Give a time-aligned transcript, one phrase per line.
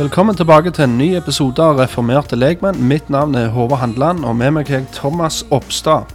[0.00, 2.78] Velkommen tilbake til en ny episode av Reformerte legmenn.
[2.88, 6.08] Mitt navn er Håvard Handland, og med meg har jeg Thomas Oppstad.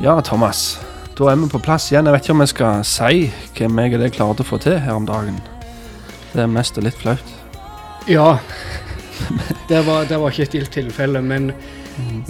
[0.00, 0.78] Ja, Thomas.
[1.18, 2.06] Da er vi på plass igjen.
[2.08, 3.18] Jeg vet ikke om jeg skal si
[3.58, 5.36] hva meg og deg klarte å få til her om dagen.
[6.32, 7.34] Det er mest litt flaut.
[8.08, 8.38] Ja.
[9.68, 11.50] Det var, det var ikke et gildt tilfelle, men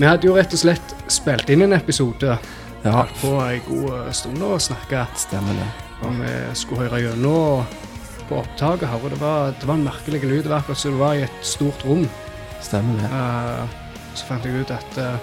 [0.00, 2.40] vi hadde jo rett og slett spilt inn en episode
[2.82, 5.70] Ja, på en god stund og snakka stemmer det.
[6.02, 7.70] Og vi skulle høre gjennom
[8.30, 9.02] på opptaket her.
[9.04, 10.44] Og det var, det var en merkelig lyd.
[10.46, 12.06] Det var akkurat som det var i et stort rom.
[12.64, 13.10] Stemmer det.
[13.12, 15.20] Uh, så fant jeg ut at jeg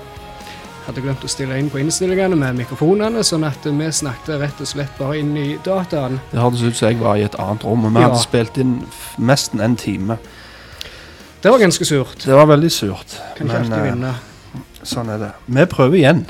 [0.88, 4.61] jeg hadde glemt å stille inn på innstillingene med mikrofonene, sånn at vi snakket rett
[4.63, 6.16] og slett bare inn i dataen.
[6.31, 8.08] Det hørtes ut som jeg var i et annet rom, og vi Ja.
[8.08, 8.88] hadde spilt inn
[9.19, 10.17] nesten en time.
[11.44, 12.23] Det var ganske surt.
[12.23, 13.19] Det var veldig surt.
[13.35, 14.13] Kan ikke alltid eh, vinne.
[14.83, 15.31] sånn er det.
[15.47, 16.25] Vi prøver igjen.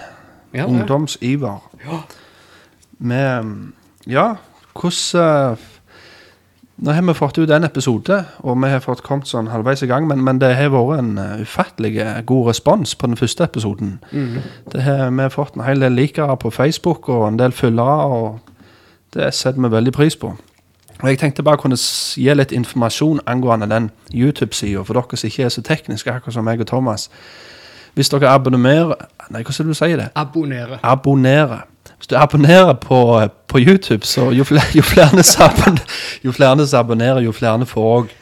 [0.53, 0.65] Ja, ja.
[0.65, 1.61] Ungdomsiver.
[1.85, 2.01] Ja.
[2.97, 3.21] Vi
[4.07, 4.35] Ja,
[4.73, 5.57] hvordan eh,
[6.77, 9.87] Nå har vi fått ut en episode, og vi har fått kommet sånn halvveis i
[9.89, 11.95] gang, men, men det har vært en eh, ufattelig
[12.29, 13.95] god respons på den første episoden.
[14.11, 14.43] Mm.
[14.73, 18.05] Det har, vi har fått en hel del likere på Facebook og en del følgere,
[18.05, 18.77] og
[19.17, 20.35] det setter vi veldig pris på.
[21.01, 25.43] Og Jeg tenkte bare kunne gi litt informasjon angående den YouTube-sida, for dere som ikke
[25.49, 27.09] er så tekniske, akkurat som meg og Thomas.
[27.97, 28.93] Hvis dere abonnerer
[29.33, 30.11] Nei, hvordan du si det?
[30.15, 30.77] Abonnerer.
[30.83, 31.61] abonnere.
[32.07, 34.81] Hvis du abonnerer på, på YouTube, så jo flere, jo
[36.31, 38.13] flere som abonnerer, jo flere får òg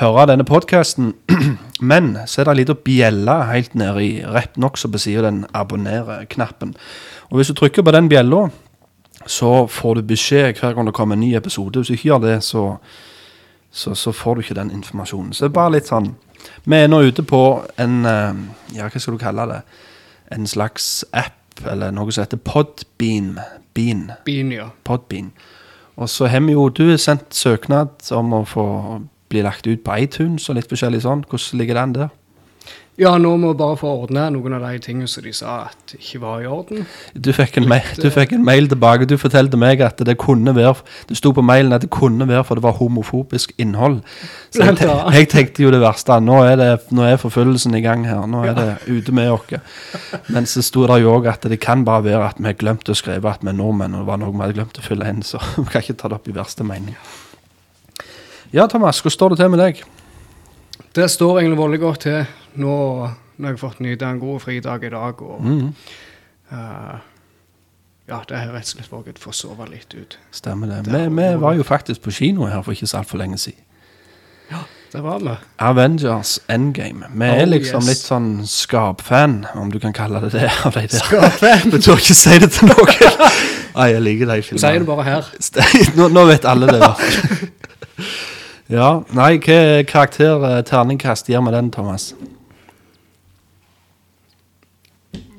[0.00, 1.12] høre denne podkasten.
[1.80, 5.30] Men så er det en liten bjelle helt nede i rett nokså på siden av
[5.30, 6.74] den abonner-knappen.
[7.30, 8.48] Og hvis du trykker på den bjella,
[9.26, 11.78] så får du beskjed hver gang det kommer en ny episode.
[11.78, 12.64] Hvis du ikke gjør det, så,
[13.70, 15.30] så, så får du ikke den informasjonen.
[15.32, 16.16] Så det er bare litt sånn
[16.66, 18.42] Vi er nå ute på en eh,
[18.74, 19.62] Ja, hva skal du kalle det?
[20.34, 21.38] En slags app,
[21.70, 23.38] eller noe som heter Podbean.
[23.74, 24.10] Bean.
[24.26, 24.70] Bean, ja.
[24.86, 25.32] Podbean.
[25.96, 28.66] Og så har vi jo Du har sendt søknad om å få
[29.30, 31.24] bli lagt ut på iTunes og litt forskjellig sånn.
[31.30, 32.12] Hvordan ligger den der?
[32.94, 35.94] Ja, nå må vi bare få ordna noen av de tingene som de sa at
[35.96, 36.84] ikke var i orden.
[37.18, 39.08] Du fikk, en mail, du fikk en mail tilbake.
[39.10, 40.76] Du fortalte meg at det kunne være
[41.08, 43.98] Det sto på mailen at det kunne være for det var homofobisk innhold.
[44.54, 46.20] Så jeg, Blant te jeg tenkte jo det verste.
[46.22, 48.22] Nå er, det, nå er forfølgelsen i gang her.
[48.30, 49.50] Nå er det ute med oss.
[50.30, 52.86] Men så sto det jo òg at det kan bare være at vi har glemt
[52.86, 55.10] å skrive at vi er nordmenn, og det var noe vi hadde glemt å fylle
[55.10, 56.94] inn, så vi kan ikke ta det opp i verste mening.
[58.54, 59.82] Ja, Thomas, hvordan står det til med deg?
[60.94, 62.20] Det står egentlig veldig godt til
[62.62, 62.74] nå
[63.34, 65.22] når jeg har fått nyte en god fridag i dag.
[65.22, 65.74] og mm.
[66.52, 66.98] uh,
[68.08, 70.18] Ja, det har rett og slett vært å sove litt ut.
[70.30, 70.84] Stemmer det.
[70.86, 73.64] Vi, vi var jo faktisk på kino her for ikke så altfor lenge siden.
[74.52, 74.60] Ja,
[74.92, 75.34] Det var vi.
[75.58, 77.08] Avengers Endgame.
[77.10, 77.88] Vi er Oh, liksom yes.
[77.88, 80.50] litt sånn skapfan, om du kan kalle det det.
[80.68, 81.00] av de der.
[81.00, 81.72] Skapfan.
[81.72, 83.32] Du tør ikke si det til noen.
[83.74, 85.32] Nei, jeg liker de Si det bare her.
[85.98, 88.14] Nå, nå vet alle det, i hvert fall.
[88.74, 92.08] Ja, nei, hva karakter, eh, terningkast gir vi den, Thomas?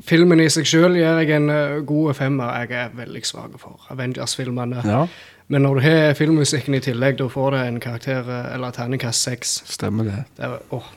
[0.06, 2.51] Filmen i seg sjøl gir jeg en eh, god femmer.
[2.63, 4.84] Jeg er veldig svak for Avengers-filmene.
[4.85, 5.06] Ja,
[5.47, 9.25] Men når du har filmmusikken i tillegg, da får du en karakter eh, eller terningkast
[9.25, 9.56] seks.
[9.69, 10.19] stemmer det.
[10.38, 10.91] Det er, åh,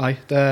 [0.00, 0.44] nei, det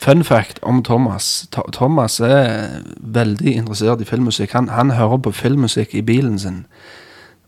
[0.00, 1.46] Fun fact om Thomas.
[1.52, 4.52] Tho- Thomas er veldig interessert i filmmusikk.
[4.52, 6.58] Han, han hører på filmmusikk i bilen sin.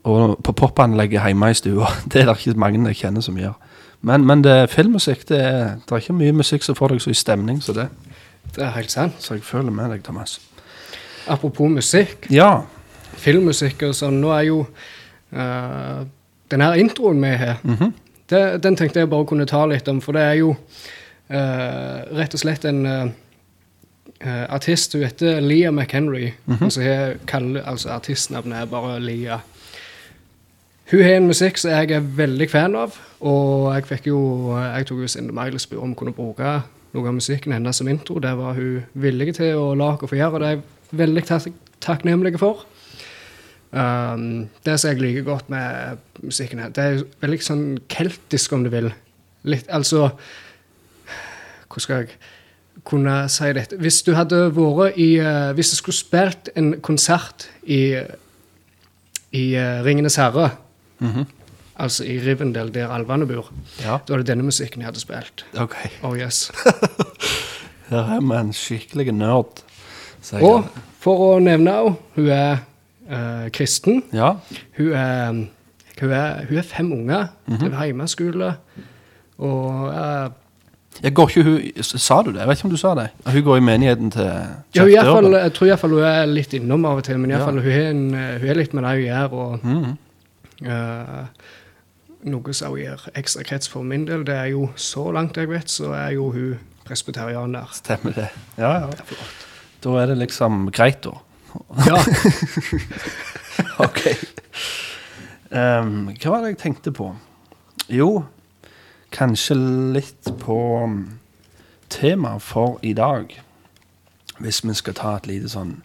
[0.08, 1.90] Og på popanlegget hjemme i stua.
[2.12, 3.56] Det er det ikke mange jeg kjenner som gjør.
[4.00, 5.28] Men, men det filmmusikk.
[5.28, 7.88] Det er, det er ikke mye musikk som får deg så i stemning som det.
[8.54, 9.18] Det er helt sant.
[9.22, 10.38] Så jeg føler med deg, Thomas.
[11.28, 12.62] Apropos musikk, Ja.
[13.18, 14.60] filmmusikk og sånn, nå er jo
[15.36, 16.04] uh,
[16.48, 17.92] den her introen vi har, mhm.
[18.30, 22.34] det, den tenkte jeg bare kunne ta litt om, for det er jo uh, rett
[22.34, 26.64] og slett en eh, artist, hun heter Leah McHenry, Mm -hmm.
[26.64, 29.40] altså, jeg kaller, altså artistnavnet er bare Leah.
[30.88, 34.20] Hun har en musikk som jeg er veldig fan av, og jeg fikk jo,
[34.56, 36.52] jeg tok jo Sinde Miles om kunne bruke
[36.94, 38.14] noe av musikken hennes som intro.
[38.24, 41.24] Det var hun villig til å la oss få gjøre, og det er jeg veldig
[41.28, 41.48] tak
[41.84, 42.62] takknemlig for.
[43.68, 48.64] Um, det som jeg liker godt med musikken her, det er veldig sånn keltisk, om
[48.64, 48.88] du vil.
[49.44, 50.08] Litt, altså
[51.68, 52.16] Hvordan skal jeg
[52.88, 53.76] kunne si dette?
[53.76, 57.92] Hvis du hadde vært i uh, Hvis du skulle spilt en konsert i,
[59.36, 60.48] i uh, Ringenes herre,
[61.00, 61.26] mhm.
[61.78, 63.50] altså i Rivendell, der alvene bor,
[63.84, 65.44] Ja, da var det denne musikken jeg hadde spilt.
[65.60, 65.76] ok.
[66.02, 66.50] Oh yes.
[67.88, 69.62] Her er vi en skikkelig nerd.
[70.42, 70.66] Og
[71.00, 72.58] for å nevne henne, hun er
[73.08, 74.02] uh, kristen.
[74.12, 74.34] Ja,
[74.76, 75.32] Hun er,
[76.00, 77.58] hun er, hun er fem unger, Mhm.
[77.62, 78.50] driver hjemmeskole.
[79.38, 80.28] Og uh,
[81.02, 82.40] jeg går ikke hun, Sa du det?
[82.40, 83.08] Jeg vet ikke om du sa det.
[83.26, 84.24] Hun går i menigheten til
[84.74, 87.30] ja, i hvert fall, jeg tror iallfall hun er litt innom av og til, men
[87.30, 87.44] i Ja.
[87.44, 88.02] fall, hun, er en,
[88.42, 89.32] hun er litt med det hun gjør.
[89.32, 89.94] Og Mm eh,
[90.62, 94.24] noe som gir ekstra krets for min del.
[94.26, 96.58] Det er jo så langt jeg vet, så er jo hun
[96.88, 97.68] presbyterianer.
[97.76, 98.28] Stemmer det.
[98.58, 98.90] Ja, ja.
[99.84, 101.18] Da er det liksom greit, da.
[101.86, 102.00] Ja.
[103.86, 104.02] ok.
[105.48, 107.12] Um, hva var det jeg tenkte på?
[107.88, 108.24] Jo,
[109.14, 109.56] kanskje
[109.96, 111.14] litt på temaet
[111.88, 113.42] tema for i dag.
[114.38, 115.78] Hvis vi skal ta et lite sånn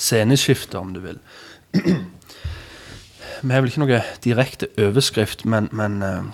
[0.00, 1.20] sceneskifte, om du vil.
[3.42, 6.26] vi har vel ikke noe direkte overskrift, men, men eh,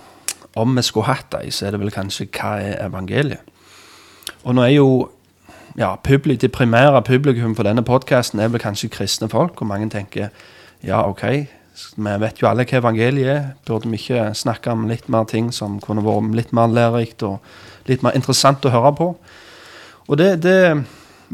[0.59, 3.55] om vi skulle hatt ei, så er det vel kanskje hva er evangeliet?
[4.43, 4.89] Og nå er jo
[5.77, 9.89] ja, publik, det primære publikum for denne podkasten er vel kanskje kristne folk, og mange
[9.89, 10.29] tenker
[10.85, 11.23] ja, OK,
[11.95, 13.43] vi vet jo alle hva evangeliet er.
[13.67, 17.39] Burde vi ikke snakke om litt mer ting som kunne vært litt mer lærerikt og
[17.89, 19.09] litt mer interessant å høre på?
[20.09, 20.57] Og det, det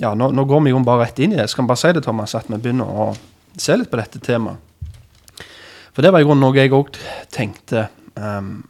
[0.01, 1.47] ja, nå, nå, går vi jo bare rett inn i det.
[1.49, 3.09] Skal vi bare si det, Thomas, at vi begynner å
[3.57, 4.61] se litt på dette temaet?
[5.95, 6.91] For det var i grunnen noe jeg òg
[7.31, 7.87] tenkte
[8.19, 8.65] um,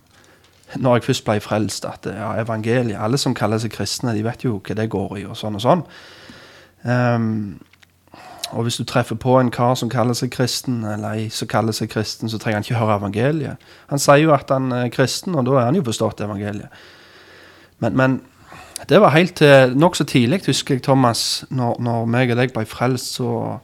[0.77, 4.44] når jeg først ble frelst, at ja, evangeliet Alle som kaller seg kristne, de vet
[4.45, 5.86] jo hva det går i, og sånn og sånn.
[6.86, 7.30] Um,
[8.54, 11.74] og hvis du treffer på en kar som kaller seg kristen, eller ei som kaller
[11.74, 13.66] seg kristen, så trenger han ikke høre evangeliet.
[13.89, 16.83] Han sier jo at han er kristen, og da er han jo forstått evangeliet.
[17.81, 18.19] Men, men
[18.89, 22.68] det var helt til nokså tidlig, husker jeg, Thomas, når, når meg og deg ble
[22.69, 23.57] frelst, så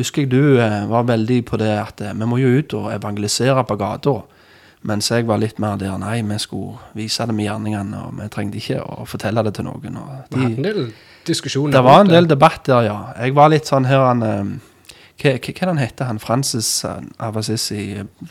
[0.00, 2.90] husker jeg du eh, var veldig på det at eh, vi må jo ut og
[2.94, 4.20] evangelisere på gata.
[4.88, 8.30] Mens jeg var litt mer der nei, vi skulle vise det med gjerningene, og vi
[8.32, 9.98] trengte ikke å fortelle det til noen.
[10.32, 10.86] De, en del
[11.28, 11.74] diskusjoner.
[11.74, 12.98] Det var en del debatt der, ja.
[13.20, 14.54] Jeg var litt sånn her han eh,
[15.20, 16.18] hva, hva han heter han?
[16.22, 17.82] Francis av Assisi?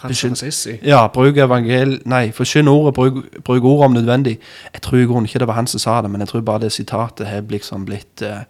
[0.02, 0.80] Francis Assisi?
[0.82, 2.00] Ja, bruk evangel...
[2.10, 4.40] Nei, forsyn ordet, bruk, bruk ordet om nødvendig.
[4.74, 6.66] Jeg tror i grunnen ikke det var han som sa det, men jeg tror bare
[6.66, 8.42] det sitatet har liksom blitt uh,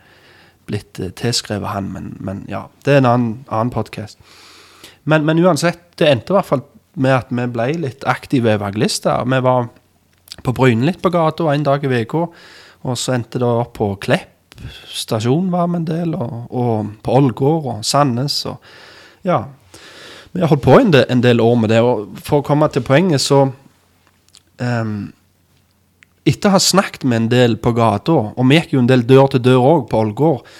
[0.69, 2.67] blitt uh, tilskrevet han, men, men, ja.
[2.85, 4.21] Det er en annen, annen podkast.
[5.09, 6.65] Men, men, uansett, det endte i hvert fall
[6.99, 9.25] med at vi ble litt aktive evangelister.
[9.29, 9.69] Vi var
[10.45, 12.27] på Bryne litt på gata en dag i uka,
[12.87, 14.35] og så endte det opp på Klepp
[14.87, 18.57] stasjon var vi en del, og, og på Ålgård og Sandnes og
[19.23, 19.45] Ja.
[20.31, 22.67] Vi har holdt på en del, en del, år med det, og for å komme
[22.69, 23.47] til poenget, så
[24.61, 24.91] um,
[26.27, 29.05] Etter å ha snakket med en del på gata, og vi gikk jo en del
[29.07, 30.51] dør til dør òg på Ålgård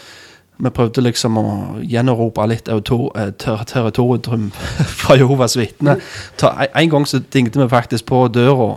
[0.60, 1.44] Vi prøvde liksom å
[1.88, 4.50] gjenrope litt eh, territorium
[5.02, 6.02] fra Jehovas vitner.
[6.76, 8.74] En gang så dingte vi faktisk på døra.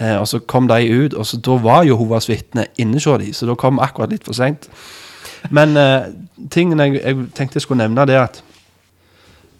[0.00, 3.32] Eh, og så kom de ut, og så da var Jehovas vitner inne hos dem,
[3.32, 4.68] så da kom akkurat litt for seint.
[5.48, 6.12] Men eh,
[6.50, 8.42] tingen jeg, jeg, tenkte jeg skulle nevne, det er at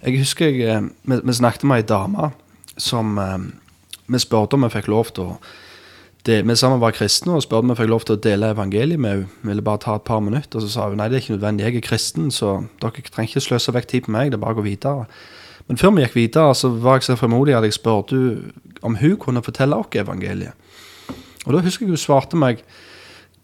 [0.05, 2.33] jeg husker jeg, vi, vi snakket med ei dame
[2.77, 3.17] som
[4.05, 5.37] Vi spurte om vi fikk lov til å
[6.25, 9.01] det, vi sammen var kristne og spurte om jeg fikk lov til å dele evangeliet
[9.01, 9.31] med henne.
[9.43, 10.57] Vi ville bare ta et par minutter.
[10.57, 13.35] Og så sa hun nei, det er ikke nødvendig, jeg er kristen, så dere trenger
[13.35, 14.31] ikke sløse vekk tid på meg.
[14.33, 15.05] det er bare å gå videre.
[15.69, 18.23] Men før vi gikk videre, så var jeg så fremodig at jeg spurte
[18.85, 20.57] om hun kunne fortelle oss evangeliet.
[21.45, 22.65] Og da husker jeg hun svarte meg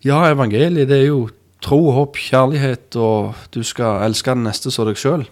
[0.00, 1.26] ja, evangeliet det er jo
[1.60, 5.26] tro, håp, kjærlighet, og du skal elske den neste som deg sjøl.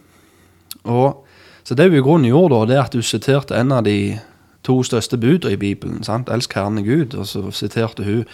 [0.85, 4.19] Så det hun i grunnen gjorde, da, det er at hun siterte en av de
[4.62, 6.03] to største budene i Bibelen.
[6.05, 6.29] sant?
[6.29, 7.15] Elsk Herren Gud.
[7.15, 8.25] Og så siterte hun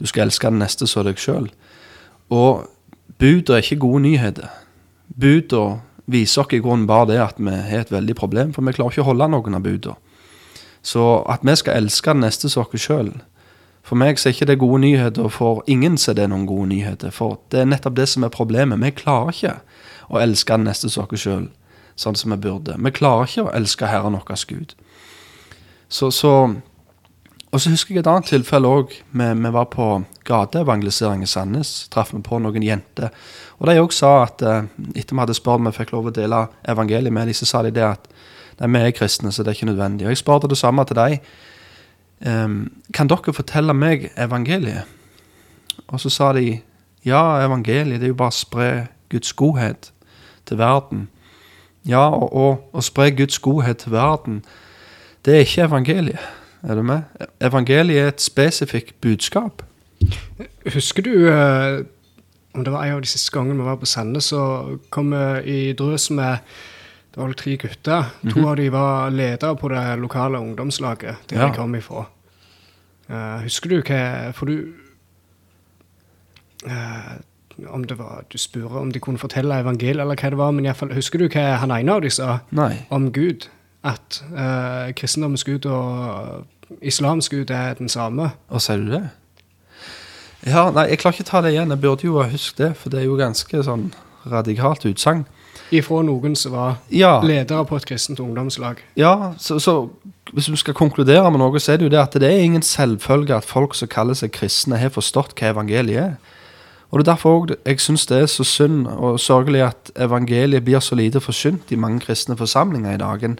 [0.00, 1.50] du skal elske den neste som deg sjøl.
[2.30, 2.66] Og
[3.18, 4.48] budene er ikke gode nyheter.
[5.20, 8.72] Budene viser oss i grunnen bare det at vi har et veldig problem, for vi
[8.72, 9.96] klarer ikke å holde noen av budene.
[10.82, 13.12] Så at vi skal elske den neste som oss sjøl
[13.84, 16.46] For meg så er ikke det gode nyheter, og for ingen så er det noen
[16.46, 17.10] gode nyheter.
[17.10, 18.78] For det er nettopp det som er problemet.
[18.78, 19.54] Vi klarer ikke
[20.08, 21.48] å elske den neste som oss sjøl
[22.00, 22.76] sånn som vi burde.
[22.76, 24.74] Vi klarer ikke å elske Herren vår Gud.
[25.90, 26.32] Så, så,
[27.50, 28.92] og så husker jeg et annet tilfelle òg.
[29.10, 29.86] Vi, vi, var på
[30.28, 31.88] gateevangelisering i Sandnes.
[31.90, 33.10] Traff vi på noen jenter.
[33.58, 36.14] Og de òg sa at uh, etter vi hadde spurt om vi fikk lov å
[36.14, 38.06] dele evangeliet med dem, så sa de det at
[38.60, 40.06] nei, vi er kristne, så det er ikke nødvendig.
[40.06, 41.18] Og jeg spurte det samme til dem.
[42.20, 42.56] Um,
[42.94, 44.86] kan dere fortelle meg evangeliet?
[45.88, 46.60] Og så sa de
[47.02, 48.72] ja, evangeliet det er jo bare å spre
[49.10, 49.90] Guds godhet
[50.46, 51.08] til verden.
[51.82, 54.44] Ja, og å spre Guds godhet til verden
[55.24, 56.28] det er ikke evangeliet.
[56.62, 57.02] Er du med?
[57.40, 59.62] Evangeliet er et spesifikt budskap.
[60.72, 61.84] Husker du eh,
[62.54, 64.42] om det var en av de siste gangene vi var på Sande, så
[64.90, 66.38] kom vi i drøs med
[67.10, 68.04] det var tre gutter.
[68.22, 68.42] Mm -hmm.
[68.42, 71.48] To av de var ledere på det lokale ungdomslaget der ja.
[71.48, 72.04] de kom ifra.
[73.10, 74.52] Uh, husker du hva For du
[76.66, 77.18] uh,
[77.66, 80.64] Om det var Du spurte om de kunne fortelle evangeliet, eller hva det var, men
[80.64, 82.86] iallfall Husker du hva han ene av de sa Nei.
[82.90, 83.48] om Gud?
[83.86, 86.46] At uh, kristendommens gud og
[86.82, 88.30] islamsk gud er den samme.
[88.48, 89.04] Og sier du det?
[90.46, 91.72] Ja, nei, jeg klarer ikke å ta det igjen.
[91.74, 93.90] Jeg burde jo ha husket det, for det er jo ganske sånn
[94.30, 95.26] radikalt utsagn.
[95.70, 97.18] Ifra noen som var ja.
[97.22, 98.80] ledere på et kristent ungdomslag.
[98.98, 99.74] Ja, så, så
[100.32, 102.64] hvis du skal konkludere med noe, så er det jo det at det er ingen
[102.64, 106.36] selvfølge at folk som kaller seg kristne, har forstått hva evangeliet er.
[106.90, 110.64] Og Det er derfor også jeg syns det er så synd og sørgelig at evangeliet
[110.64, 113.22] blir så lite forsynt i mange kristne forsamlinger i dag.
[113.22, 113.38] En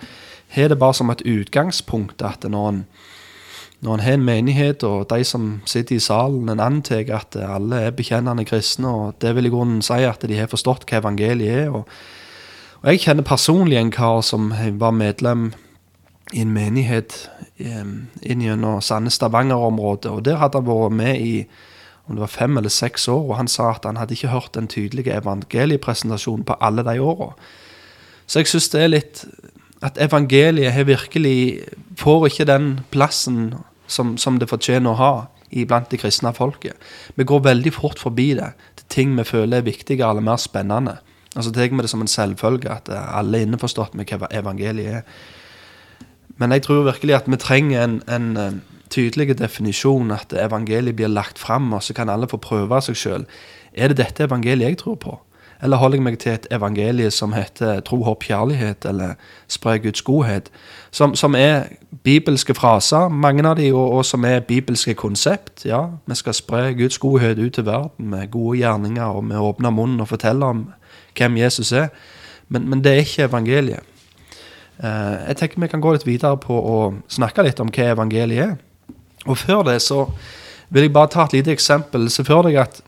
[0.51, 2.87] har det bare som et utgangspunkt at når en,
[3.81, 7.85] når en har en menighet, og de som sitter i salen, en antar at alle
[7.87, 11.67] er bekjennende kristne, og det vil i grunnen si at de har forstått hva evangeliet
[11.67, 11.71] er.
[11.71, 11.89] og
[12.81, 15.51] og Jeg kjenner personlig en kar som var medlem
[16.33, 17.29] i en menighet
[17.61, 20.11] inn gjennom Sandnes-Stavanger-området.
[20.11, 21.35] og Der hadde han vært med i
[22.09, 24.55] om det var fem eller seks år, og han sa at han hadde ikke hørt
[24.55, 27.35] den tydelige evangeliepresentasjonen på alle de åra.
[28.27, 29.25] Så jeg syns det er litt
[29.83, 31.65] At evangeliet har virkelig
[31.97, 33.55] får ikke den plassen
[33.87, 35.13] som, som det fortjener å ha
[35.51, 36.77] iblant det kristne folket.
[37.17, 40.99] Vi går veldig fort forbi det til ting vi føler er viktigere eller mer spennende.
[41.37, 45.01] Og så tar vi det som en selvfølge at alle er innforstått med hva evangeliet
[45.01, 45.07] er.
[46.41, 48.61] Men jeg tror virkelig at vi trenger en, en, en
[48.91, 53.27] tydelig definisjon, at evangeliet blir lagt fram, og så kan alle få prøve seg sjøl.
[53.75, 55.19] Er det dette evangeliet jeg tror på?
[55.63, 59.15] Eller holder jeg meg til et evangelie som heter tro, håp, kjærlighet, eller
[59.49, 60.51] spre Guds godhet?
[60.91, 61.65] Som, som, er
[62.05, 65.67] bibelske fraser, mange av de, og, og, som er bibelske konsept.
[65.69, 69.71] Ja, vi skal spre Guds godhet ut til verden med gode gjerninger, og vi åpner
[69.71, 70.67] munnen og forteller om
[71.19, 71.89] hvem Jesus er.
[72.49, 73.87] Men, men det er ikke evangeliet.
[74.81, 76.77] Uh, jeg tenker vi kan gå litt videre på å
[77.09, 78.55] snakke litt om hva evangeliet er.
[79.29, 80.07] Og før det så
[80.73, 82.09] vil jeg bare ta et lite eksempel.
[82.11, 82.81] Se for deg at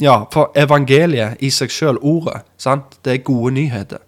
[0.00, 2.98] ja, for evangeliet i seg sjøl, ordet, sant?
[3.04, 4.02] det er gode nyheter.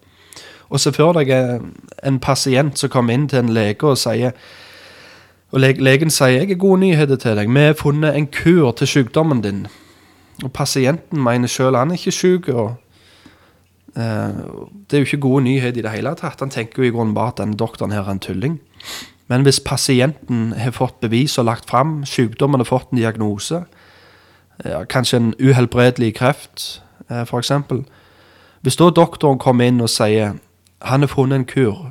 [0.68, 4.32] Og se for deg en pasient som kommer inn til en lege og sier
[5.54, 7.48] Og legen sier 'Jeg har gode nyheter til deg.
[7.48, 9.66] Vi har funnet en kur til sykdommen din.'
[10.44, 12.48] Og pasienten mener sjøl han er ikke syk.
[12.48, 12.76] og
[13.96, 14.40] Eh,
[14.90, 16.40] det er jo ikke gode nyheter i det hele tatt.
[16.44, 18.58] Han tenker jo i grunnen bare at denne doktoren her er en tulling.
[19.28, 23.64] Men hvis pasienten har fått bevis og lagt fram, sykdommen har fått en diagnose,
[24.64, 27.52] kanskje en uhelbredelig kreft eh, f.eks.
[28.60, 30.38] Hvis da doktoren kommer inn og sier
[30.82, 31.90] han har funnet en kur,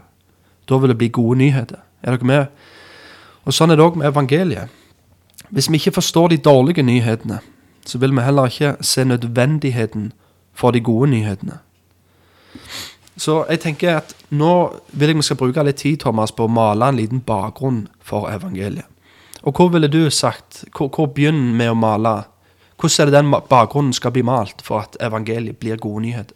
[0.70, 1.82] da vil det bli gode nyheter.
[2.04, 2.46] Er dere med?
[3.46, 4.70] Og Sånn er det òg med evangeliet.
[5.50, 7.40] Hvis vi ikke forstår de dårlige nyhetene,
[7.86, 10.12] så vil vi heller ikke se nødvendigheten
[10.54, 11.60] for de gode nyhetene.
[13.18, 16.52] Så jeg tenker at nå vil jeg vi skal bruke litt tid Thomas, på å
[16.52, 18.90] male en liten bakgrunn for evangeliet.
[19.46, 22.24] Og hvor ville du sagt Hvor, hvor begynner vi å male?
[22.80, 26.36] Hvordan er det den bakgrunnen skal bli malt for at evangeliet blir gode nyheter?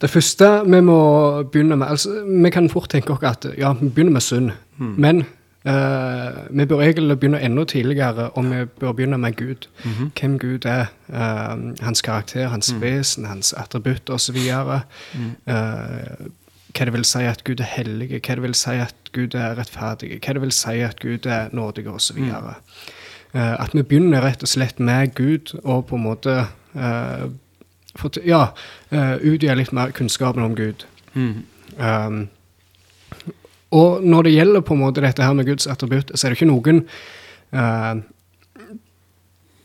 [0.00, 0.98] Det første vi må
[1.42, 4.50] begynne med altså Vi kan fort tenke oss at ja, vi begynner med synd.
[4.78, 4.94] Mm.
[4.98, 5.24] Men
[5.66, 9.66] Uh, vi bør egentlig begynne enda tidligere, og vi bør begynne med Gud.
[9.84, 10.20] Mm -hmm.
[10.20, 12.80] Hvem Gud er, uh, hans karakter, hans mm.
[12.80, 14.36] vesen, hans attributter osv.
[15.14, 15.30] Mm.
[15.46, 15.54] Uh,
[16.76, 19.58] hva det vil si at Gud er hellig, hva det vil si at Gud er
[19.58, 22.18] rettferdig, hva det vil si at Gud er nådig osv.
[22.18, 22.30] Mm.
[23.34, 26.38] Uh, at vi begynner rett og slett med Gud, og på en måte
[26.76, 27.26] uh,
[28.24, 28.42] ja,
[28.92, 30.86] uh, utgjør litt mer kunnskapen om Gud.
[31.16, 31.44] Mm.
[31.76, 32.28] Um,
[33.74, 36.38] og når det gjelder på en måte dette her med Guds attributt, så er det
[36.38, 36.84] ikke noen
[37.54, 37.98] uh,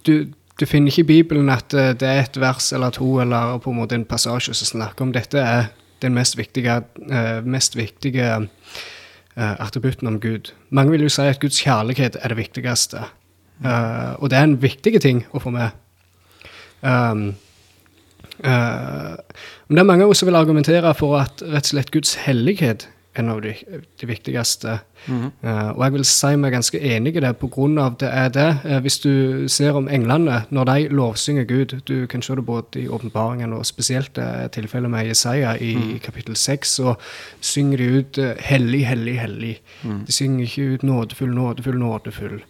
[0.08, 3.60] du, du, finner ikke i Bibelen at uh, det er et vers eller to eller
[3.62, 5.70] på en måte en passasje som snakker om dette er
[6.02, 8.48] den mest viktige, uh, mest viktige
[9.32, 10.50] attributten om Gud.
[10.76, 13.06] Mange vil jo si at Guds kjærlighet er det viktigste.
[13.62, 15.76] Og det er en viktig ting å få med.
[16.82, 17.36] Um,
[18.42, 22.96] men det er mange som vil argumentere for at rett og slett Guds hellighet er
[23.16, 23.54] en av de,
[24.00, 24.80] de viktigste.
[25.08, 28.10] Mm uh, og jeg vil si meg ganske enig i det, på grunn av det
[28.14, 28.50] er det.
[28.66, 32.84] Uh, hvis du ser om englene, når de lovsynger Gud Du kan se det både
[32.84, 36.00] i åpenbaringen og spesielt det uh, tilfellet med Jesaja i, mm.
[36.00, 36.96] kapittel 6, så
[37.42, 39.62] synger de ut uh, 'hellig, hellig, hellig'.
[39.84, 40.06] Mm.
[40.06, 42.42] De synger ikke ut 'nådefull, nådefull, nådefull'.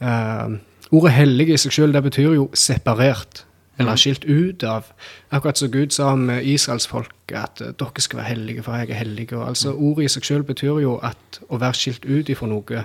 [0.00, 3.44] Ordet 'hellig' i seg sjøl, betyr jo separert
[3.78, 3.98] eller mm.
[3.98, 4.90] skilt ut av.
[5.30, 9.00] Akkurat som Gud sa om israelsfolket, at uh, dere skal være hellige, for jeg er
[9.02, 9.32] hellig.
[9.32, 9.80] Altså, mm.
[9.88, 12.84] Ordet i seg selv betyr jo at å være skilt ut ifra noe.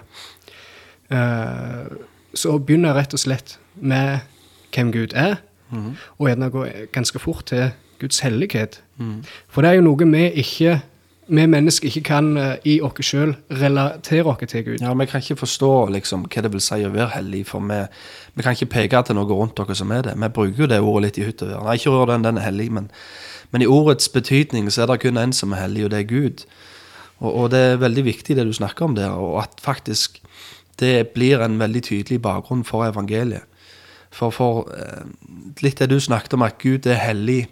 [1.09, 1.85] Uh,
[2.33, 4.25] så å begynne rett og slett med
[4.73, 5.39] hvem Gud er,
[5.69, 5.93] mm.
[6.17, 7.69] og gjerne gå ganske fort til
[8.01, 8.81] Guds hellighet.
[8.97, 9.21] Mm.
[9.49, 10.79] For det er jo noe vi ikke
[11.29, 14.77] vi mennesker ikke kan uh, i oss sjøl relatere oss til Gud.
[14.81, 17.79] Ja, Vi kan ikke forstå liksom, hva det vil si å være hellig, for vi,
[18.35, 20.15] vi kan ikke peke til noe rundt dere som er det.
[20.17, 21.75] Vi bruker jo det ordet litt i hytt og vær.
[21.75, 22.89] Ikke rør den, den er hellig, men,
[23.51, 26.09] men, i ordets betydning så er det kun én som er hellig, og det er
[26.09, 26.45] Gud.
[27.19, 30.21] Og, og, det er veldig viktig det du snakker om der, og at faktisk
[30.79, 33.45] det blir en veldig tydelig bakgrunn for evangeliet.
[34.09, 35.05] For, for uh,
[35.61, 37.43] litt det du snakket om, at Gud er hellig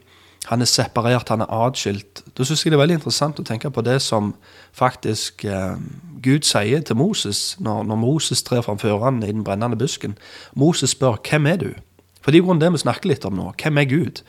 [0.47, 2.21] Han er separert, han er atskilt.
[2.37, 4.31] Da syns jeg det er veldig interessant å tenke på det som
[4.75, 5.75] faktisk eh,
[6.23, 10.15] Gud sier til Moses når, når Moses trer framfor han i den brennende busken.
[10.55, 11.75] Moses spør 'Hvem er du?'
[12.21, 13.51] For det er jo det vi snakker litt om nå.
[13.61, 14.21] Hvem er Gud?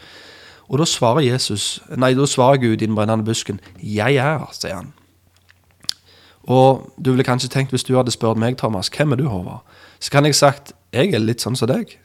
[0.69, 4.75] Og da svarer Jesus, nei, da svarer Gud i den brennende busken 'Jeg er', sier
[4.75, 4.93] han.
[6.49, 9.63] Og du ville kanskje tenkt, hvis du hadde spurt meg, Thomas, hvem er du, Håvard?
[10.01, 11.97] Så kan jeg sagt 'Jeg er litt sånn som deg'.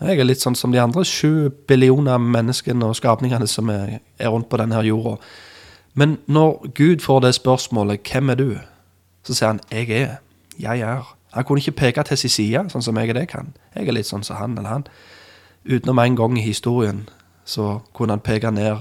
[0.00, 4.32] Jeg er litt sånn som de andre sju billioner menneskene og skapningene som er, er
[4.34, 5.20] rundt på denne jorda.
[5.94, 8.60] Men når Gud får det spørsmålet 'Hvem er du?',
[9.22, 10.16] så sier han 'Jeg er'.
[10.58, 11.16] Jeg er.
[11.32, 13.54] Han kunne ikke peke til sin side, sånn som jeg og det kan.
[13.74, 14.86] Jeg er litt sånn som han eller han.
[15.64, 17.08] Utenom en gang i historien
[17.44, 18.76] så kunne han peke ned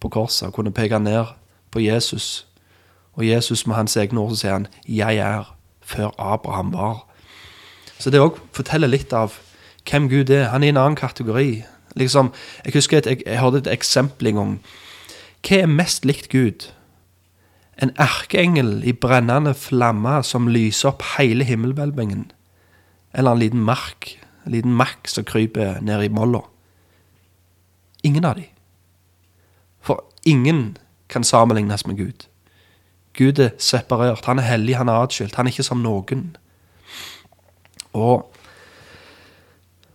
[0.00, 1.24] på korset, kunne peke ned
[1.70, 2.46] på Jesus.
[3.16, 7.06] Og Jesus med hans egne ord så sier han 'Jeg er', før Abraham var.
[7.98, 9.32] Så det òg forteller litt av
[9.90, 10.48] hvem Gud er.
[10.48, 11.62] Han er i en annen kategori.
[11.96, 12.32] Liksom,
[12.64, 14.54] jeg husker et, jeg, jeg hørte et eksempel en gang.
[15.44, 16.70] Hva er mest likt Gud?
[17.82, 22.30] En erkeengel i brennende flamme som lyser opp hele himmelhvelvingen?
[23.14, 24.14] Eller en liten mark,
[24.46, 26.42] en liten makk som kryper ned i molla?
[28.04, 28.48] Ingen av de.
[29.84, 30.76] For ingen
[31.08, 32.26] kan sammenlignes med Gud.
[33.14, 35.36] Gud er separert, han er hellig, han er atskilt.
[35.38, 36.32] Han er ikke som noen.
[37.94, 38.33] Og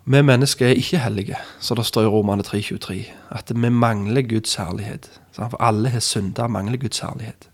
[0.10, 2.94] vi mennesker er ikke hellige, så det står i Romane 3,23.
[3.30, 5.22] At vi mangler Guds herlighet.
[5.32, 7.50] For alle har synda og mangler Guds herlighet.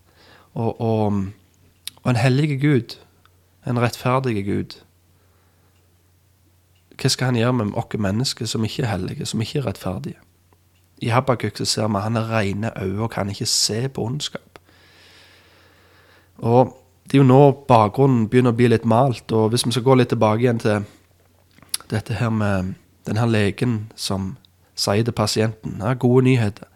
[0.54, 1.24] Og, og,
[2.02, 2.96] og en hellig Gud,
[3.66, 4.78] en rettferdig Gud
[6.96, 10.16] Hva skal han gjøre med oss mennesker som ikke er hellige, som ikke er rettferdige?
[11.02, 14.58] I Habakuk ser vi han har rene øyne og kan ikke se på ondskap.
[16.38, 16.72] Og
[17.04, 19.32] det er jo nå bakgrunnen begynner å bli litt malt.
[19.32, 20.86] Og hvis vi skal gå litt tilbake igjen til
[21.90, 22.74] dette her med
[23.06, 24.34] denne legen som
[24.76, 26.68] sier til pasienten ja, gode nyheter.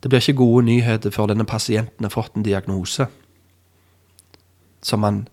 [0.00, 3.06] Det blir ikke gode nyheter før denne pasienten har fått en diagnose.
[4.82, 5.26] Som han,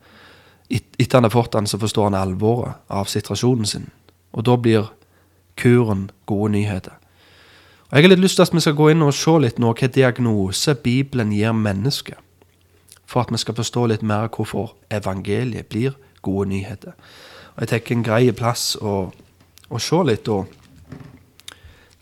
[0.69, 3.86] Etter han har fått den, så forstår han alvoret av situasjonen sin.
[4.36, 4.89] Og da blir
[5.56, 6.97] kuren gode nyheter.
[7.88, 9.71] Og Jeg har litt lyst til at vi skal gå inn og se litt nå
[9.71, 12.17] hva diagnose Bibelen gir mennesket.
[13.08, 16.91] For at vi skal forstå litt mer hvorfor evangeliet blir gode nyheter.
[17.58, 19.10] Og Jeg tenker en grei plass å,
[19.70, 20.43] å se litt da.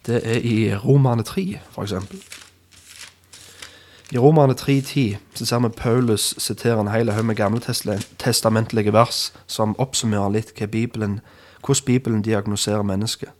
[0.05, 1.93] Det er i Romane 3, f.eks.
[4.11, 9.79] I Romane 3.10 så ser vi Paulus sitere en hel haug med gamletestamentlige vers som
[9.79, 11.21] oppsummerer litt Bibelen,
[11.63, 13.31] hvordan Bibelen diagnoserer mennesket.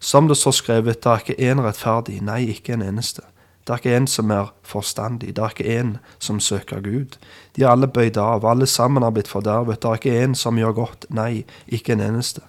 [0.00, 3.22] Som det så skrevet, det er ikke én rettferdig, nei, ikke en eneste.
[3.64, 7.16] Det er ikke en som er forstandig, det er ikke en som søker Gud.
[7.56, 9.80] De er alle bøyd av, alle sammen har blitt fordervet.
[9.80, 12.44] Det er ikke en som gjør godt, nei, ikke en eneste.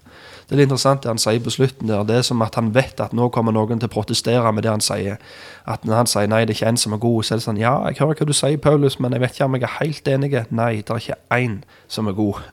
[0.50, 2.04] Det er interessant det han sier på slutten der.
[2.06, 4.74] Det er som at han vet at nå kommer noen til å protestere med det
[4.74, 5.18] han sier.
[5.66, 7.46] At når han sier nei, det er ikke en som er god, så er det
[7.48, 9.78] sånn ja, jeg hører hva du sier, Paulus, men jeg vet ikke om jeg er
[9.80, 10.32] helt enig.
[10.52, 12.44] Nei, det er ikke én som er god.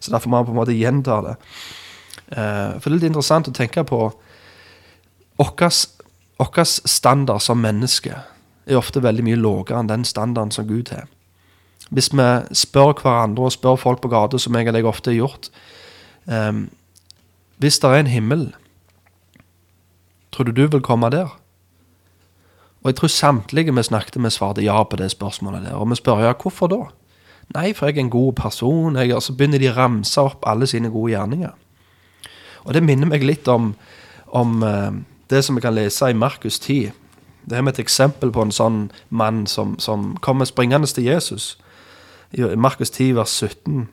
[0.00, 1.34] Så derfor må han på en måte gjenta det.
[2.32, 4.00] Uh, for det er litt interessant å tenke på
[6.38, 8.14] vår standard som menneske
[8.66, 11.08] er ofte veldig mye lavere enn den standarden som Gud har.
[11.90, 15.18] Hvis vi spør hverandre og spør folk på gata, som jeg og deg ofte har
[15.18, 15.50] gjort
[16.26, 16.68] um,
[17.62, 18.40] hvis det er en himmel,
[20.32, 21.30] tror du du vil komme der?
[22.82, 25.76] Og jeg tror samtlige vi snakket med, svarte ja på det spørsmålet der.
[25.78, 26.80] Og vi spør ja, hvorfor da?
[27.54, 28.96] Nei, for jeg er en god person.
[28.96, 31.52] Jeg, og så begynner de å ramse opp alle sine gode gjerninger.
[32.64, 33.74] Og det minner meg litt om,
[34.34, 34.90] om uh,
[35.32, 36.92] det som vi kan lese i Markus 10.
[37.50, 41.56] Det er med et eksempel på en sånn mann som, som kommer springende til Jesus.
[42.32, 43.88] I Markus 10, vers 17.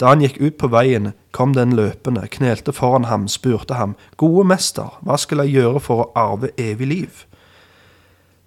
[0.00, 4.44] Da han gikk ut på veien, kom den løpende, knelte foran ham, spurte ham, Gode
[4.50, 7.20] mester, hva skal jeg gjøre for å arve evig liv?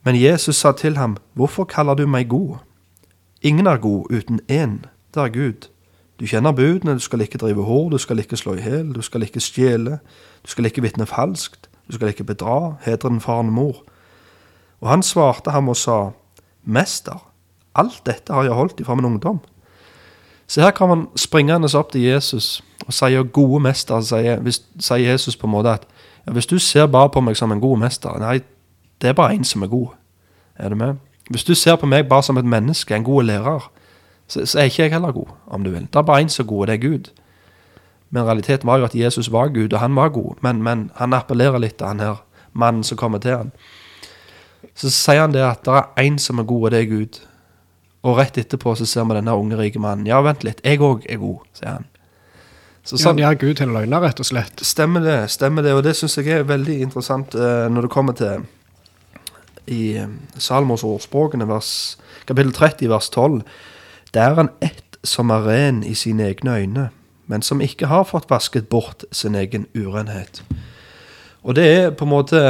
[0.04, 2.58] Men Jesus sa til ham, Hvorfor kaller du meg god?
[3.42, 5.70] Ingen er god uten én, det er Gud.
[6.20, 9.02] Du kjenner budene, du skal ikke drive hår, du skal ikke slå i hjel, du
[9.02, 10.00] skal ikke stjele,
[10.44, 13.84] du skal ikke vitne falskt, du skal ikke bedra, hedre din far og mor.
[14.82, 16.10] Og han svarte ham og sa,
[16.64, 17.20] Mester,
[17.76, 19.40] alt dette har jeg holdt ifra min ungdom.
[20.48, 24.02] Så her kan man springende opp til Jesus og sier gode mester.
[24.02, 24.42] Sier,
[24.80, 25.88] sier Jesus på en måte at
[26.28, 28.40] ja, hvis du ser bare på meg som en god mester Nei,
[29.02, 29.88] det er bare én som er god.
[30.56, 30.96] Er du med?
[31.30, 33.72] Hvis du ser på meg bare som et menneske, en god lærer,
[34.28, 35.82] så, så er ikke jeg heller god, om du vil.
[35.82, 37.12] Det er bare én som er god, og det er Gud.
[38.10, 40.36] Men realiteten var jo at Jesus var Gud, og han var god.
[40.46, 42.22] Men, men han appellerer litt til han her
[42.56, 43.56] mannen som kommer til han.
[44.76, 47.20] Så sier han det at det er én som er god, og det er Gud.
[48.06, 50.08] Og rett etterpå så ser vi denne unge, rike mannen.
[50.08, 51.88] Ja, vent litt, jeg òg er god, sier han.
[52.86, 54.62] Så Ja, sånn, han gjør Gud til en løgner, rett og slett.
[54.62, 58.14] Stemmer det, stemmer det, og det syns jeg er veldig interessant uh, når det kommer
[58.18, 58.46] til
[59.66, 61.98] i eh, Salmos ordspråkene, vers,
[62.30, 63.40] kapittel 30, vers 12.
[64.14, 66.84] Det er en ett som er ren i sine egne øyne,
[67.28, 70.44] men som ikke har fått vasket bort sin egen urenhet.
[71.44, 72.42] Og det er på en måte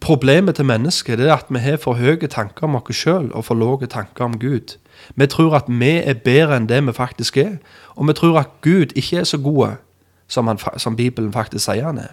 [0.00, 3.44] Problemet til mennesket det er at vi har for høye tanker om oss sjøl og
[3.46, 4.74] for lave tanker om Gud.
[5.14, 7.56] Vi tror at vi er bedre enn det vi faktisk er,
[7.94, 9.76] og vi tror at Gud ikke er så god
[10.28, 12.10] som, som Bibelen faktisk sier han er.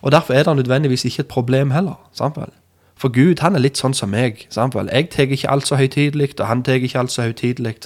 [0.00, 2.00] Og Derfor er det nødvendigvis ikke et problem heller.
[2.18, 2.52] vel?
[2.96, 4.46] For Gud han er litt sånn som meg.
[4.50, 4.74] sant?
[4.74, 7.76] Jeg tar ikke alt så høytidelig, og han tar ikke alt så høytidelig.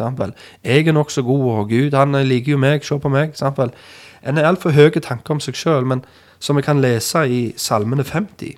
[0.64, 2.84] Jeg er nokså god, og Gud han liker jo meg.
[2.84, 3.36] Se på meg.
[3.36, 3.72] sant vel?
[4.22, 6.04] En har altfor høye tanker om seg sjøl, men
[6.38, 8.56] som vi kan lese i Salmene 50,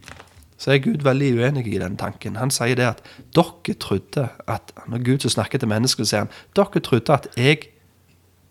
[0.61, 2.37] så er Gud veldig uenig i den tanken.
[2.37, 3.03] Han sier det at
[3.37, 7.71] dere trodde at Når Gud så snakker til mennesker, sier han dere trodde at jeg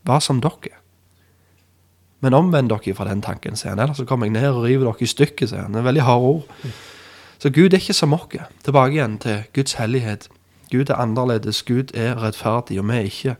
[0.05, 0.79] var som dere.
[2.21, 3.79] Men omvend dere fra den tanken, sier han.
[3.79, 5.73] Ellers så kommer jeg ned og river dere i stykker, sier han.
[5.73, 6.47] Det er veldig harde ord.
[7.39, 8.35] Så Gud er ikke som oss.
[8.63, 10.27] Tilbake igjen til Guds hellighet.
[10.71, 11.63] Gud er annerledes.
[11.63, 13.35] Gud er rettferdig, og vi er ikke.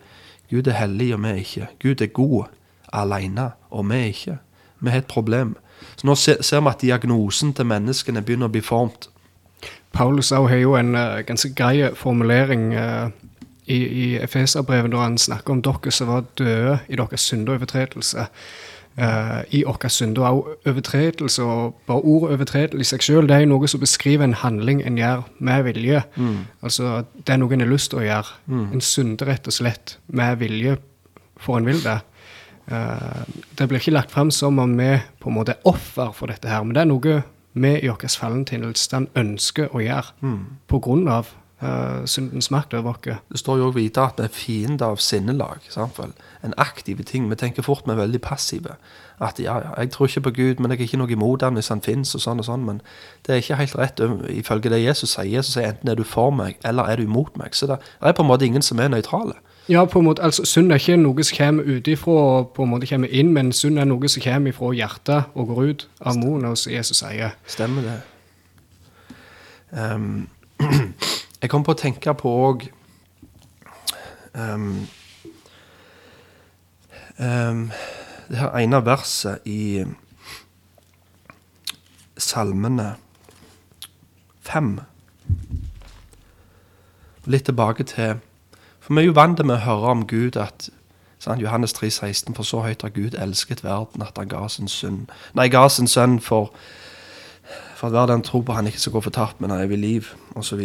[0.49, 1.67] Gud er hellig, og vi er ikke.
[1.83, 2.45] Gud er god
[2.93, 4.38] alene, og vi er ikke.
[4.79, 5.57] Vi har et problem.
[5.95, 9.09] Så nå ser, vi at diagnosen til menneskene begynner å bli formt.
[9.91, 13.09] Paulus har jo en eh, ganske grei formulering eh,
[13.65, 17.59] i, i Efeserbrevet når han snakker om dere som var døde i deres synder og
[17.59, 18.27] overtredelse.
[18.97, 20.17] Eh, I vår synd.
[20.17, 24.34] og overtredelse, og bare ordet overtredelse i seg selv, det er noe som beskriver en
[24.34, 26.04] handling en gjør med vilje.
[26.63, 28.36] Altså, det er noe en har lyst til å gjøre.
[28.73, 30.78] En synder rett og slett med vilje,
[31.38, 31.99] for en vil det.
[32.69, 33.25] Uh,
[33.58, 36.47] det blir ikke lagt fram som om vi på en måte er offer for dette
[36.47, 37.21] her, men det er noe
[37.54, 40.13] vi i vår fallen tilstand ønsker å gjøre
[40.67, 41.08] på grunn
[41.61, 43.19] eh, syndens makt over oss.
[43.31, 45.69] Det står jo også videre at vi er fiender av sinnelag.
[45.97, 46.13] Vel?
[46.43, 47.29] En aktiv ting.
[47.29, 48.75] Vi tenker fort vi er veldig passive.
[49.21, 51.53] At ja, ja, jeg tror ikke på Gud, men jeg er ikke noe imot han
[51.59, 52.63] hvis han fins, og sånn og sånn.
[52.65, 52.81] Men
[53.25, 55.27] det er ikke helt rett ø, ifølge det Jesus sier.
[55.27, 57.55] Jesus sier enten er du for meg, eller er du imot meg.
[57.55, 59.35] Så det er på en måte ingen som er nøytrale.
[59.69, 62.71] Ja, på en måte, altså Synd er ikke noe som kommer utifra og på en
[62.71, 66.17] måte kommer inn, men synd er noe som kommer fra hjertet og går ut av
[66.17, 67.35] munnen, som Jesus sier.
[67.45, 67.99] Stemmer det.
[69.77, 70.27] Ehm,
[71.41, 72.65] jeg kom på å tenke på òg
[74.36, 74.88] um,
[77.17, 77.62] um,
[78.28, 79.86] Det her ene verset i
[82.19, 82.97] Salmene
[84.43, 84.73] fem.
[87.25, 88.19] Litt tilbake til
[88.80, 90.67] For vi er jo vant med å høre om Gud at
[91.19, 94.67] sant, Johannes 3, 16, For så høyt har Gud elsket verden at han ga sin
[94.67, 95.06] sønn
[95.38, 96.52] Nei, ga sin sønn for
[97.80, 100.08] for at hver den tror på han ikke skal gå fortapt, men har evig liv,
[100.36, 100.60] osv.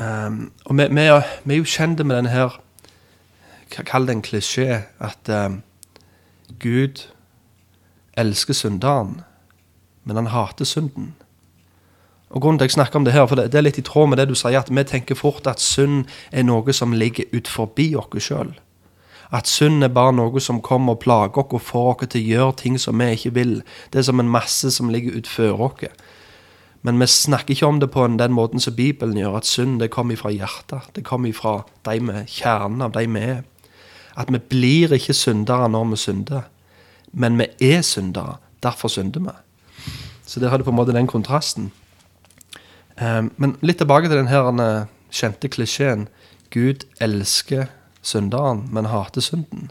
[0.00, 2.54] Um, og vi, vi, er, vi er jo kjent med denne her
[3.68, 5.58] ka- Kall det en klisjé at um,
[6.58, 7.02] Gud
[8.16, 9.20] elsker synderen,
[10.04, 11.14] men han hater synden.
[12.30, 14.08] Og grunnen til at jeg snakker om Det her, for det, er litt i tråd
[14.08, 17.48] med det du sier, at vi tenker fort at synd er noe som ligger ut
[17.48, 18.54] forbi oss sjøl.
[19.32, 22.30] At synd er bare noe som kommer og plager oss og får oss til å
[22.30, 23.62] gjøre ting som vi ikke vil.
[23.92, 25.90] Det er som en masse som ligger utfor oss.
[26.82, 29.90] Men vi snakker ikke om det på den måten som Bibelen gjør, at synd det
[29.92, 30.88] kommer fra hjertet.
[30.96, 33.42] Det kommer fra de med kjernen av de vi er.
[34.16, 36.48] At vi blir ikke syndere når vi synder,
[37.12, 38.38] men vi er syndere.
[38.62, 39.36] Derfor synder vi.
[40.26, 41.70] Så der har du på en måte den kontrasten.
[42.96, 46.08] Eh, men litt tilbake til den kjente klisjeen.
[46.50, 47.68] Gud elsker
[48.02, 49.70] synderen, men hater synden.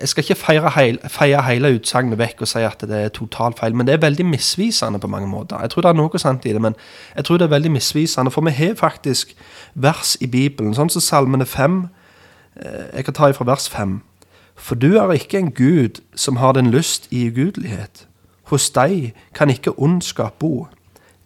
[0.00, 3.58] Jeg skal ikke feire heil, feie hele utsagnet vekk og si at det er totalt
[3.58, 5.60] feil, men det er veldig misvisende på mange måter.
[5.60, 6.74] Jeg tror det er noe sant i det, men
[7.16, 9.36] jeg tror det er veldig misvisende, for vi har faktisk
[9.74, 11.88] vers i Bibelen, sånn som Salmene 5.
[12.56, 14.00] eh, Jeg kan ta ifra vers 5.
[14.56, 18.06] For du er ikke en Gud som har den lyst i ugudelighet.
[18.50, 20.68] Hos deg kan ikke ondskap bo.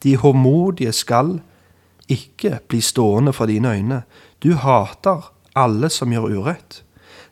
[0.02, 1.40] De håmodige skal
[2.08, 4.02] ikke bli stående for dine øyne.
[4.42, 6.82] Du hater alle som gjør urett.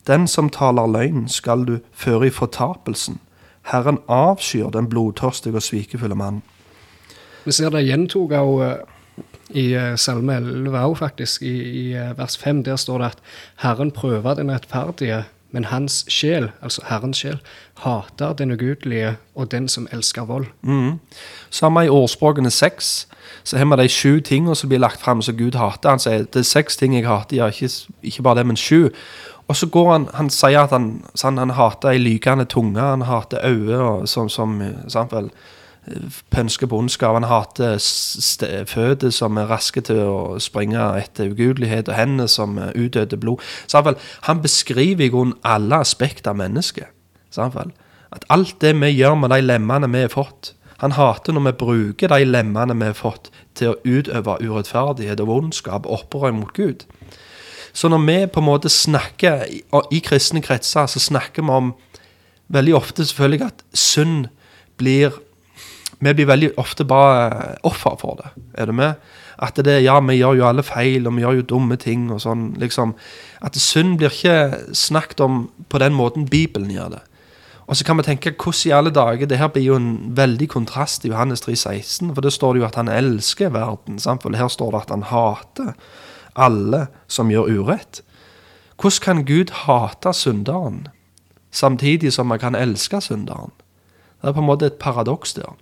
[0.09, 3.21] Den som taler løgn, skal du føre i fortapelsen.
[3.69, 6.43] Herren avskyr den blodtørstige og svikefulle mannen.
[7.45, 8.79] Vi ser det gjentok eh,
[9.57, 11.43] i eh, Salme 11 òg, faktisk.
[11.43, 13.19] I, i eh, vers 5 der står det at
[13.65, 17.39] Herren prøver den rettferdige, men hans sjel, altså Herrens sjel,
[17.85, 20.47] hater den ugudelige og den som elsker vold.
[20.63, 20.99] Mm.
[21.51, 23.09] Samme i ordspråkene seks,
[23.45, 25.89] så har vi de sju tingene som blir lagt fram som Gud hater.
[25.89, 27.71] Han sier det er seks ting jeg hater, ja, ikke,
[28.03, 28.91] ikke bare det, men sju.
[29.49, 33.07] Og så går han, han sier at han, sånn, han hater ei lykende tunge, han
[33.09, 34.59] hater øyne og som, som
[34.93, 35.15] sant
[36.31, 37.17] pønsker på ondskap.
[37.17, 37.79] Han hater
[38.69, 43.45] føtter som er raske til å springe etter ugudelighet, og hender som utdødde blod.
[43.67, 43.83] Så
[44.29, 46.93] han beskriver i grunnen alle aspekter av mennesket.
[47.31, 47.49] Så
[48.11, 51.53] At alt det vi gjør med de lemmene vi har fått Han hater når vi
[51.53, 56.85] bruker de lemmene vi har fått, til å utøve urettferdighet og ondskap opprør mot Gud.
[57.73, 61.73] Så når vi på en måte snakker i, i kristne kretser, så snakker vi om
[62.49, 64.29] veldig ofte selvfølgelig at synd
[64.79, 65.25] blir
[65.99, 68.29] Vi blir veldig ofte bare offer for det.
[68.55, 68.95] Er du med?
[69.43, 72.05] At det er, ja, vi gjør jo alle feil, og vi gjør jo dumme ting
[72.15, 72.53] og sånn.
[72.55, 72.93] liksom.
[73.43, 77.03] At synd blir ikke snakket om på den måten Bibelen gjør det.
[77.67, 80.49] Og så kan vi tenke, hvordan i alle dager, det her blir jo en veldig
[80.49, 84.23] kontrast i Johannes 3,16, for det står det jo at han elsker verden, sant?
[84.23, 85.75] for her står det at han hater
[86.39, 88.03] alle som gjør urett.
[88.79, 90.87] Hvordan kan Gud hate synderen,
[91.51, 93.51] samtidig som man kan elske synderen?
[94.23, 95.55] Det er på en måte et paradoks der.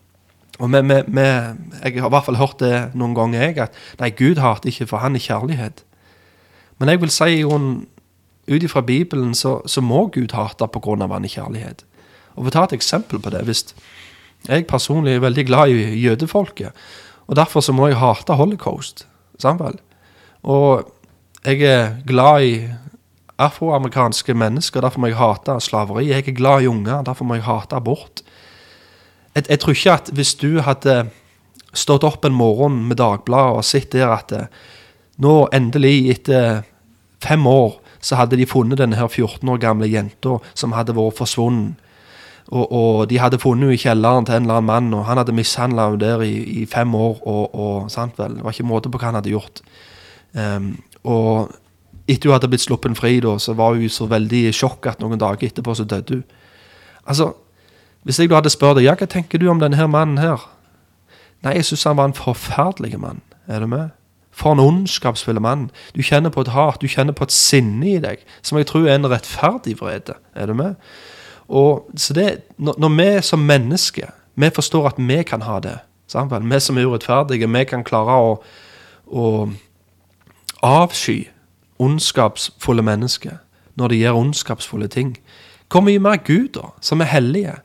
[0.58, 1.20] Og vi, vi, vi,
[1.84, 4.86] Jeg har i hvert fall hørt det noen ganger, jeg, at nei, Gud hater ikke,
[4.86, 5.84] for han er kjærlighet.
[6.78, 7.86] Men jeg vil si i grunnen,
[8.46, 10.76] ut ifra Bibelen så, så må Gud hate av
[11.12, 11.84] han er kjærlighet.
[12.36, 13.74] Og For å ta et eksempel på det hvis
[14.46, 16.70] Jeg personlig er veldig glad i jødefolket.
[17.26, 19.06] Og derfor så må jeg hate holocaust.
[19.38, 19.80] Sant vel?
[20.46, 20.86] Og
[21.44, 22.54] jeg er glad i
[23.38, 26.08] afroamerikanske mennesker, derfor må jeg hate slaveri.
[26.08, 28.22] Jeg er glad i unger, derfor må jeg hate abort.
[29.34, 30.96] Jeg, jeg tror ikke at hvis du hadde
[31.76, 34.46] stått opp en morgen med Dagbladet og sett der at eh,
[35.20, 36.62] nå endelig, etter
[37.24, 41.18] fem år, så hadde de funnet denne her 14 år gamle jenta som hadde vært
[41.18, 41.82] forsvunnet.
[42.46, 45.18] Og, og de hadde funnet henne i kjelleren til en eller annen mann, og han
[45.18, 47.18] hadde mishandla henne der i, i fem år.
[47.26, 49.64] Og, og sant vel, Det var ikke måte på hva han hadde gjort.
[50.36, 51.54] Ehm, og
[52.06, 55.02] etter hun hadde blitt sluppet fri, da, så var hun så veldig i sjokk at
[55.02, 56.24] noen dager etterpå så døde hun.
[57.06, 57.32] Altså,
[58.06, 60.44] Hvis jeg da hadde spurt deg ja, hva tenker du om denne her mannen her?
[61.42, 63.18] Nei, jeg syns han var en forferdelig mann.
[63.50, 63.88] Er du med?
[64.30, 65.72] For en ondskapsfull mann.
[65.96, 68.86] Du kjenner på et hat, du kjenner på et sinne i deg, som jeg tror
[68.86, 70.14] er en rettferdig vrede.
[70.38, 70.78] Er du med?
[71.48, 76.30] Og så det, når, vi som mennesker vi forstår at vi kan ha det, sant
[76.30, 78.32] vi som er urettferdige, vi kan klare å,
[79.06, 79.26] å
[80.62, 81.26] avsky
[81.82, 83.38] ondskapsfulle mennesker
[83.76, 85.16] når de gjør ondskapsfulle ting.
[85.72, 87.58] Hvor mye mer Gud, da, som er hellige?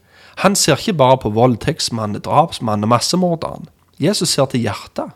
[0.44, 3.70] Han ser ikke bare på voldtektsmannen, drapsmannen og massemorderen.
[4.02, 5.14] Jesus ser til hjertet.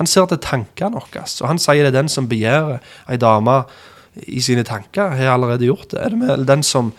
[0.00, 1.24] Han ser til tankene våre.
[1.24, 3.62] Og han sier det er den som begjærer ei dame
[4.26, 6.00] i sine tanker, har allerede gjort det.
[6.02, 6.92] Er eller den, som,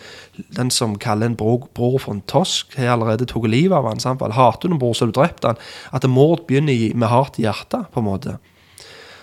[0.55, 3.99] den som kaller en bror, bror for en tosk, har allerede tatt livet av han.
[4.21, 4.37] Vel?
[4.37, 5.59] Hater du en bror, så har du drept han.
[5.91, 8.37] At mord begynner med hardt hjerte, på en måte.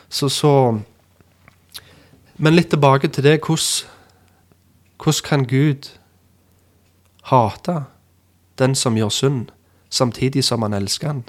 [0.08, 0.80] Så, så
[2.36, 3.40] Men litt tilbake til det.
[3.40, 3.88] Hvordan,
[4.96, 5.90] hvordan kan Gud
[7.22, 7.84] hate
[8.58, 9.46] den som gjør synd,
[9.90, 11.24] samtidig som han elsker han?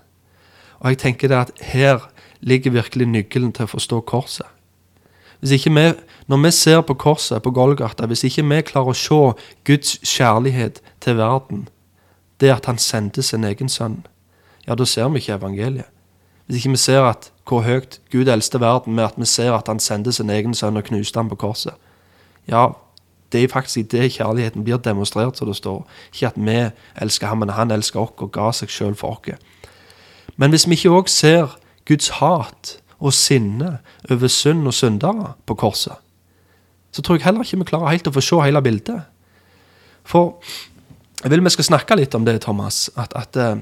[0.80, 4.48] Og jeg tenker det at her ligger virkelig nøkkelen til å forstå korset.
[5.40, 5.94] Hvis ikke vi,
[6.28, 9.34] Når vi ser på korset på Golgata, hvis ikke vi klarer å se
[9.66, 11.68] Guds kjærlighet til verden,
[12.40, 14.06] det at han sendte sin egen sønn,
[14.68, 15.90] ja, da ser vi ikke evangeliet.
[16.50, 19.68] Hvis ikke vi ser at hvor høyt Gud eldste verden med at vi ser at
[19.70, 21.78] han sendte sin egen sønn og knuste ham på korset,
[22.50, 22.72] ja,
[23.30, 25.86] det er faktisk i det kjærligheten blir demonstrert, som det står.
[26.14, 26.58] Ikke at vi
[27.02, 29.38] elsker ham, men han elsker oss og ga seg sjøl for oss.
[30.42, 31.54] Men hvis vi ikke òg ser
[31.86, 33.78] Guds hat og sinne
[34.10, 36.02] over synd og syndere på korset,
[36.92, 39.06] så tror jeg heller ikke vi klarer helt å få se hele bildet.
[40.04, 40.40] For
[41.22, 42.90] jeg vil vi skal snakke litt om det, Thomas.
[42.98, 43.62] At, at, eh,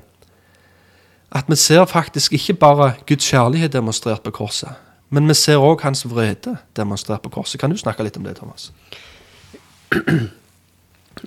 [1.32, 4.70] at vi ser faktisk ikke bare Guds kjærlighet demonstrert på korset,
[5.10, 7.60] men vi ser òg hans vrede demonstrert på korset.
[7.60, 8.72] Kan du snakke litt om det, Thomas?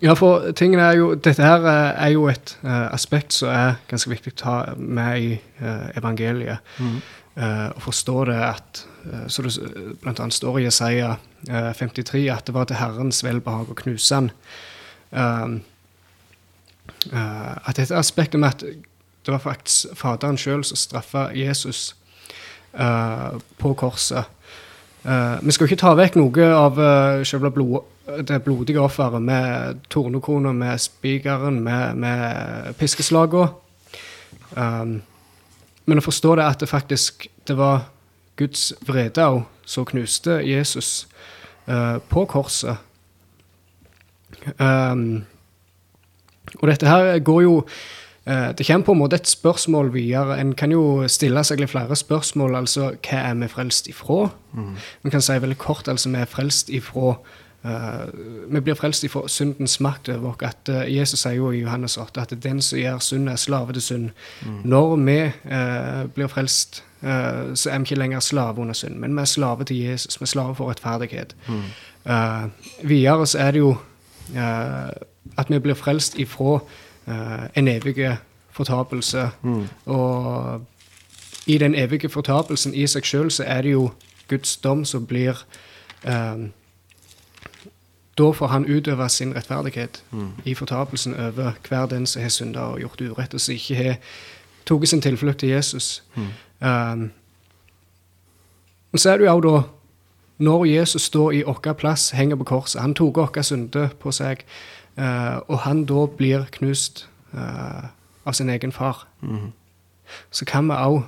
[0.03, 3.81] Ja, for tingen er jo Dette her eh, er jo et uh, aspekt som er
[3.91, 6.63] ganske viktig å ta med i uh, evangeliet.
[7.41, 9.59] Eh, og forstå det at uh, Som det
[10.03, 10.31] bl.a.
[10.31, 11.15] står i Jesaja
[11.49, 14.31] eh, 53 at det var til Herrens velbehag å knuse han.
[17.11, 18.65] At dette aspektet med at
[19.27, 21.95] det var faktisk Faderen sjøl som straffa Jesus
[22.75, 24.25] uh, på korset.
[25.05, 27.87] Uh, vi skal jo ikke ta vekk noe av uh, selve blod,
[28.27, 33.53] det blodige offeret med tornekrona, med spikeren, med, med piskeslagene.
[34.57, 35.01] Um,
[35.87, 37.89] men å forstå det at det faktisk det var
[38.39, 41.07] Guds vrede òg som knuste Jesus
[41.69, 42.79] uh, på korset.
[44.57, 45.25] Um,
[46.59, 47.55] og dette her går jo
[48.31, 50.37] Det kommer på en måte et spørsmål videre.
[50.39, 52.55] En kan jo stille seg litt flere spørsmål.
[52.61, 54.29] Altså, hva er vi frelst ifra?
[55.03, 57.17] Vi kan si veldig kort altså vi er frelst ifra
[57.65, 58.07] uh,
[58.51, 60.45] vi blir frelst ifra syndens makt over oss.
[60.47, 63.73] At uh, Jesus sier jo i Johannes 8 at den som gjør synd, er slave
[63.73, 64.11] til synd.
[64.65, 69.15] Når vi uh, blir frelst, eh, så er vi ikke lenger slave under synd, men
[69.17, 70.21] vi er slave til Jesus.
[70.21, 71.35] Vi er slave for rettferdighet.
[72.07, 72.45] Eh,
[72.83, 73.77] videre så er det jo
[74.37, 74.91] eh,
[75.39, 76.69] at vi blir frelst ifra eh,
[77.57, 78.17] en evig
[78.51, 79.31] fortapelse.
[79.87, 80.67] Og
[81.47, 83.91] i den evige fortapelsen i seg sjøl så er det jo
[84.29, 85.39] Guds dom som blir
[86.07, 86.53] um,
[88.19, 90.03] Da får han utøve sin rettferdighet
[90.45, 93.97] i fortapelsen over hver den som har synda og gjort urett, og som ikke har
[94.67, 96.03] tatt sin tilflukt til Jesus.
[96.61, 96.97] Eh,
[98.91, 99.63] men så er det jo også da
[100.41, 104.45] når Jesus står i vår plass, henger på korset Han tok våre synder på seg,
[104.97, 107.89] eh, og han da blir knust eh,
[108.25, 109.07] av sin egen far.
[110.35, 111.03] Så kan vi òg,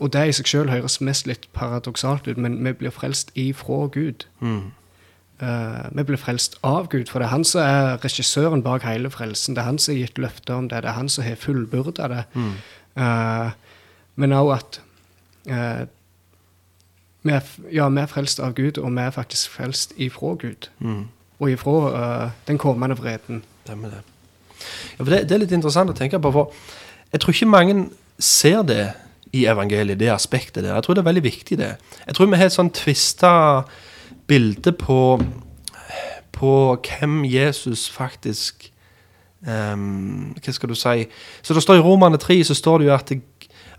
[0.00, 3.84] og det i seg sjøl høres mest litt paradoksalt ut, men vi blir frelst ifra
[3.92, 4.24] Gud.
[5.40, 9.10] Eh, vi blir frelst av Gud, for det er han som er regissøren bak hele
[9.12, 9.56] frelsen.
[9.56, 12.08] Det er han som har gitt løfter om det, det er han som har fullbyrda
[12.12, 12.24] det.
[13.00, 13.52] Eh,
[14.20, 14.80] men òg at
[15.48, 15.86] eh,
[17.22, 20.70] vi er, ja, vi er frelst av Gud, og vi er faktisk frelst ifra Gud.
[21.40, 23.42] Og ifra uh, den kommende vreden.
[23.66, 23.76] Det.
[24.98, 26.54] Ja, det, det er litt interessant å tenke på, for
[27.12, 27.76] jeg tror ikke mange
[28.18, 28.82] ser det
[29.32, 30.74] i evangeliet, det aspektet der.
[30.74, 31.70] Jeg tror det er veldig viktig, det.
[32.06, 33.32] Jeg tror vi har et sånn tvista
[34.30, 35.20] bilde på,
[36.34, 36.52] på
[36.88, 38.70] hvem Jesus faktisk
[39.40, 41.06] Um, Hva skal du si?
[41.40, 43.12] Så det står I Romane 3 så står det jo at,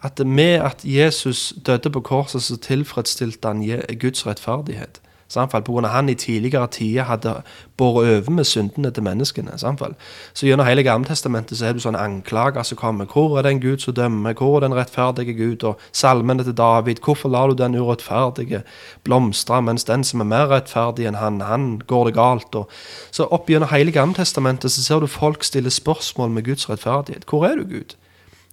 [0.03, 5.01] at med at Jesus døde på korset, så tilfredsstilte han Guds rettferdighet.
[5.31, 7.37] Samfall, på grunn av han i tidligere tider hadde
[7.79, 9.55] båret over med syndene til menneskene.
[9.59, 9.93] Samfall.
[10.33, 13.07] Så gjennom hele Gammeltestamentet så er det sånne anklager som kommer.
[13.07, 14.35] Hvor er den Gud som dømmer?
[14.35, 15.63] Hvor er den rettferdige Gud?
[15.63, 16.99] Og salmene til David.
[17.05, 18.63] Hvorfor lar du den urettferdige
[19.07, 22.55] blomstre, mens den som er mer rettferdig enn han, han går det galt?
[22.55, 22.67] Og
[23.11, 27.23] så opp gjennom hele Gammeltestamentet så ser du folk stille spørsmål med Guds rettferdighet.
[27.29, 27.95] Hvor er du, Gud?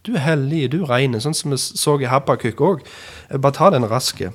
[0.09, 1.21] Du er hellig, du reine.
[1.21, 2.85] sånn som vi så i Habakkuk òg.
[3.29, 4.33] Bare ta den raske.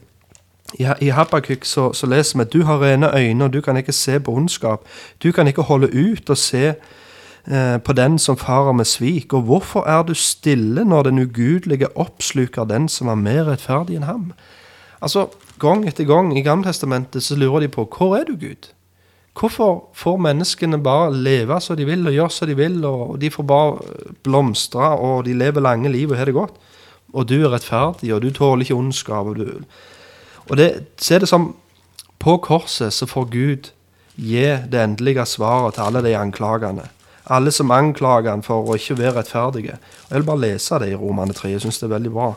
[0.78, 3.78] I, I Habakkuk så, så leser vi at du har rene øyne, og du kan
[3.78, 4.86] ikke se på ondskap.
[5.24, 9.34] Du kan ikke holde ut og se eh, på den som farer med svik.
[9.34, 14.10] Og hvorfor er du stille når den ugudelige oppsluker den som er mer rettferdig enn
[14.10, 14.30] ham?
[15.02, 15.28] Altså,
[15.60, 18.74] Gang etter gang i Gamletestamentet så lurer de på hvor er du, Gud?
[19.34, 23.32] Hvorfor får menneskene bare leve som de vil og gjøre som de vil, og de
[23.34, 26.60] får bare blomstre, og de lever lange liv og har det godt?
[27.14, 29.26] Og du er rettferdig, og du tåler ikke ondskap.
[29.26, 29.64] Og, du,
[30.50, 31.56] og det, så er det som
[32.24, 33.66] På korset så får Gud
[34.16, 36.86] gi det endelige svaret til alle de anklagene.
[37.28, 39.76] Alle som anklager han for å ikke være rettferdige.
[40.10, 41.50] Jeg vil bare lese det i Romane 3.
[41.52, 42.30] Jeg syns det er veldig bra.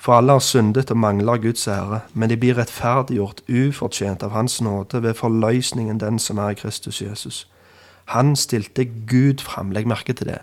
[0.00, 4.60] For alle har syndet og mangler Guds ære, men de blir rettferdiggjort ufortjent av Hans
[4.64, 7.48] nåde ved forløsningen den som er i Kristus Jesus.
[8.04, 10.38] Han stilte Gud fram, legg merke til det.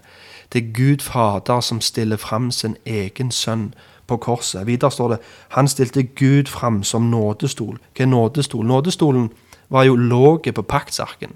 [0.53, 3.73] Det er Gud Fader som stiller fram sin egen sønn
[4.07, 4.67] på korset.
[4.67, 7.79] Videre står det han stilte Gud fram som nådestol.
[7.97, 8.65] Hva er nådestol?
[8.65, 9.31] Nådestolen
[9.69, 11.33] var jo låget på paktsarken.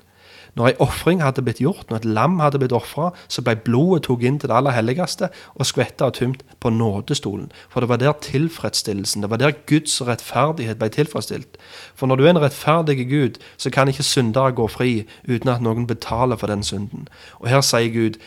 [0.60, 4.04] Når ei ofring hadde blitt gjort, når et lam hadde blitt ofra, så ble blodet
[4.08, 7.48] tatt inn til det aller helligste og skvetta og tømt på nådestolen.
[7.72, 11.56] For det var der tilfredsstillelsen, det var der Guds rettferdighet ble tilfredsstilt.
[11.96, 15.64] For når du er en rettferdig Gud, så kan ikke syndere gå fri uten at
[15.64, 17.08] noen betaler for den synden.
[17.40, 18.20] Og her sier Gud,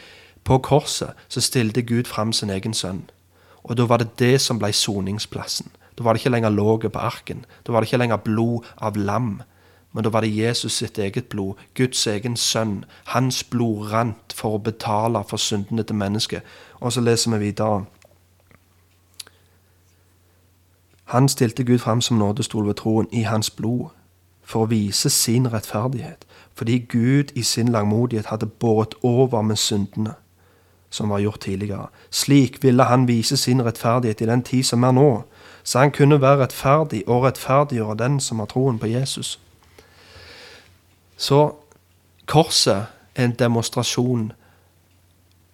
[0.44, 3.04] på korset så stilte Gud fram sin egen sønn.
[3.64, 5.70] Og da var det det som ble soningsplassen.
[5.96, 7.44] Da var det ikke lenger låget på arken.
[7.64, 9.42] Da var det ikke lenger blod av lam.
[9.94, 12.84] Men da var det Jesus sitt eget blod, Guds egen sønn.
[13.04, 16.42] Hans blod rant for å betale for syndene til mennesket.
[16.80, 17.84] Og så leser vi videre.
[21.14, 23.94] Han stilte Gud fram som nådestol ved troen i hans blod,
[24.42, 30.14] for å vise sin rettferdighet, fordi Gud i sin langmodighet hadde båret over med syndene
[30.90, 31.86] som var gjort tidligere.
[32.10, 35.22] Slik ville han vise sin rettferdighet i den tid som er nå,
[35.62, 39.40] så han kunne være rettferdig og rettferdiggjøre den som har troen på Jesus.
[41.16, 41.54] Så
[42.26, 44.32] korset er en demonstrasjon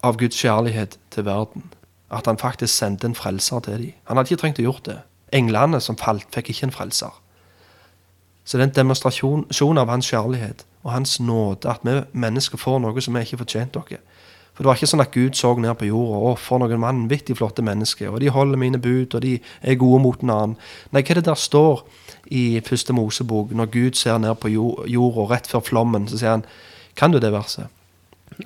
[0.03, 1.73] av Guds kjærlighet til verden.
[2.11, 3.93] At han faktisk sendte en frelser til dem.
[4.05, 4.99] Han hadde ikke trengt å gjort det.
[5.33, 7.13] Englene som falt, fikk ikke en frelser.
[8.45, 12.81] Så det er en demonstrasjon av hans kjærlighet og hans nåde, at vi mennesker får
[12.81, 14.01] noe som vi ikke fortjente dere.
[14.61, 17.39] For det var ikke sånn at Gud så ned på jorda 'Å, for noen vanvittig
[17.39, 20.57] flotte mennesker, og de holder mine bud, og de er gode mot en annen.
[20.93, 21.81] Nei, hva er det der står
[22.29, 26.45] i første Mosebok, når Gud ser ned på jorda rett før flommen, så sier han
[26.95, 27.69] Kan du det verset?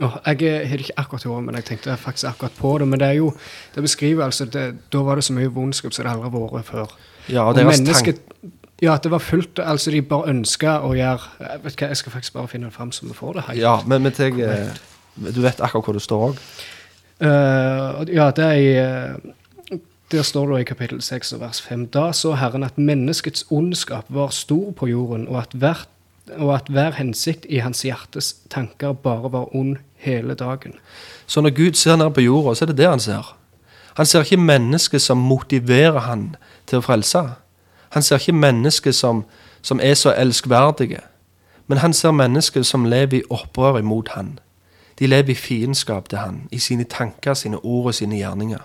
[0.01, 2.89] Oh, jeg har ikke akkurat i men jeg tenkte faktisk akkurat på det.
[2.89, 3.35] Men det er jo,
[3.75, 6.65] det beskriver altså det, Da var det så mye vondskap som det aldri har vært
[6.65, 6.87] før.
[7.29, 8.19] Ja, og deres og.
[8.83, 11.97] Ja, at det var fullt Altså, de bare ønska å gjøre Jeg vet hva, jeg
[11.97, 13.59] skal faktisk bare finne det fram så vi får det helt.
[13.59, 14.75] Ja, men, men jeg, eh,
[15.17, 16.39] du vet akkurat hvor det står òg?
[17.23, 19.79] Uh, ja, det er i eh,
[20.11, 21.87] Der står det i kapittel 6 og vers 5.
[21.95, 25.87] Da så Herren at menneskets ondskap var stor på jorden, og at, hver,
[26.37, 30.75] og at hver hensikt i hans hjertes tanker bare var ond hele dagen.
[31.27, 33.37] Så når Gud ser ned på jorda, så er det det han ser.
[33.95, 36.37] Han ser ikke mennesket som motiverer han
[36.67, 37.25] til å frelse.
[37.95, 39.25] Han ser ikke mennesket som,
[39.63, 41.01] som er så elskverdige.
[41.67, 44.39] Men han ser mennesket som lever i opprør imot han.
[44.99, 48.63] De lever i fiendskap til han, i sine tanker, sine ord og sine gjerninger.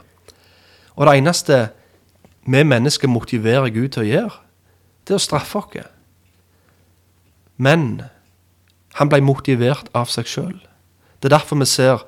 [0.96, 1.70] Og det eneste
[2.46, 4.38] vi mennesker motiverer Gud til å gjøre,
[5.08, 5.90] det er å straffe oss.
[7.58, 8.02] Men
[9.00, 10.58] han ble motivert av seg sjøl.
[11.20, 12.06] Det er derfor vi ser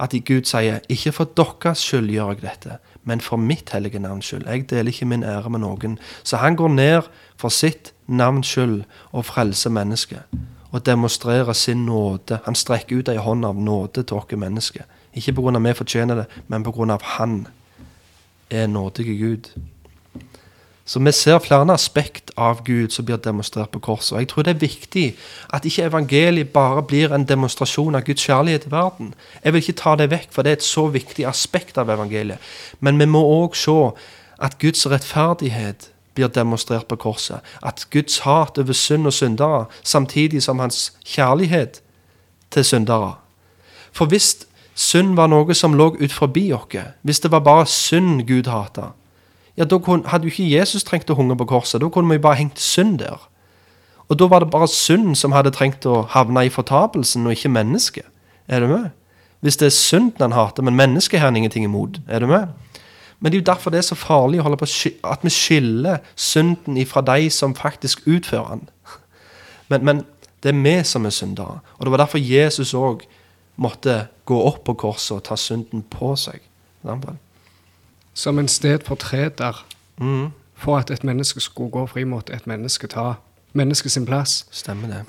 [0.00, 4.24] at Gud sier, 'Ikke for deres skyld gjør jeg dette, men for mitt hellige navns
[4.24, 7.02] skyld.' 'Jeg deler ikke min ære med noen.' Så han går ned
[7.36, 10.22] for sitt navns skyld og frelser mennesket.
[10.70, 12.38] Og demonstrerer sin nåde.
[12.44, 14.86] Han strekker ut ei hånd av nåde til oss mennesker.
[15.14, 15.58] Ikke pga.
[15.58, 16.98] vi fortjener det, men pga.
[17.02, 17.46] han
[18.50, 19.50] er nådige Gud.
[20.90, 24.18] Så vi ser flere aspekt av Gud som blir demonstrert på korset.
[24.18, 25.04] Jeg tror det er viktig
[25.54, 29.14] at ikke evangeliet bare blir en demonstrasjon av Guds kjærlighet til verden.
[29.44, 32.38] Jeg vil ikke ta det vekk, for det er et så viktig aspekt av evangeliet.
[32.80, 33.76] Men vi må òg se
[34.42, 37.40] at Guds rettferdighet blir demonstrert på korset.
[37.62, 41.82] At Guds hat over synd og syndere, samtidig som hans kjærlighet
[42.50, 43.14] til syndere.
[43.92, 48.26] For hvis synd var noe som lå ut forbi oss, hvis det var bare synd
[48.26, 48.92] Gud hata,
[49.56, 51.82] ja, da hadde jo ikke Jesus trengt å hunge på korset.
[51.82, 53.18] Da kunne vi bare hengt synd der.
[54.08, 57.52] Og da var det bare synd som hadde trengt å havne i fortapelsen, og ikke
[57.52, 58.06] mennesket.
[58.48, 58.90] Er du med?
[59.40, 62.00] Hvis det er synden han hater, men mennesket har han ingenting imot.
[62.08, 62.48] Er du med?
[63.20, 64.68] Men det er jo derfor det er så farlig å holde på
[65.04, 68.68] at vi skiller synden ifra de som faktisk utfører den.
[69.68, 70.04] Men, men
[70.42, 71.60] det er vi som er syndere.
[71.78, 73.04] Og det var derfor Jesus òg
[73.60, 76.40] måtte gå opp på korset og ta synden på seg.
[78.14, 79.64] Som en stedfortreder
[80.00, 80.30] Mm.
[80.54, 83.12] for at et menneske skulle gå fri mot et menneske ta
[83.52, 84.46] mennesket sin plass.
[84.50, 85.02] Stemmer det.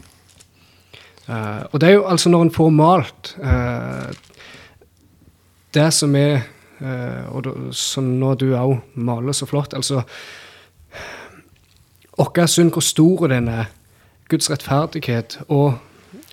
[1.30, 4.12] Uh, og det er jo altså når en får malt uh,
[5.74, 6.42] det som er
[6.82, 10.02] Og da- som nå du òg maler så flott Altså
[12.18, 13.66] Vår synd, hvor stor den er,
[14.30, 15.80] Guds rettferdighet og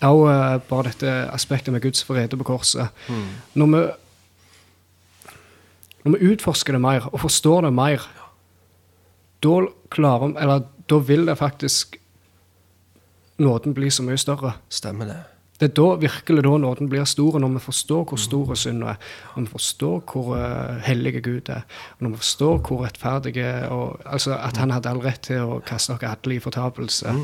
[0.03, 2.89] òg bare dette aspektet med Guds vrede på korset.
[3.09, 3.25] Mm.
[3.55, 3.87] Når vi
[6.05, 8.05] når vi utforsker det mer og forstår det mer,
[9.43, 11.97] da klarer Eller da vil det faktisk
[13.39, 14.53] nåden bli så mye større.
[14.69, 15.19] Stemmer det.
[15.59, 19.01] Det er da virkelig da nåden blir stor, når vi forstår hvor stor synda er,
[19.35, 21.65] når vi forstår hvor uh, hellige Gud er,
[21.97, 25.43] og når vi forstår hvor rettferdig er, og, altså at han hadde all rett til
[25.43, 27.15] å kaste oss alle i fortapelse.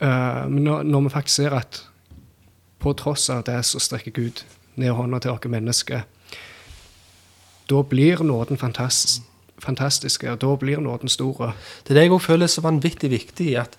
[0.00, 1.82] Uh, men når, når vi faktisk ser at
[2.80, 4.44] på tross av det så strekker Gud
[4.80, 6.08] ned hånda til oss mennesker,
[7.68, 9.22] da blir nåden fantastisk,
[9.62, 11.52] fantastiske, og da blir nåden store.
[11.84, 13.56] Det er det jeg også føler er så vanvittig viktig.
[13.58, 13.76] at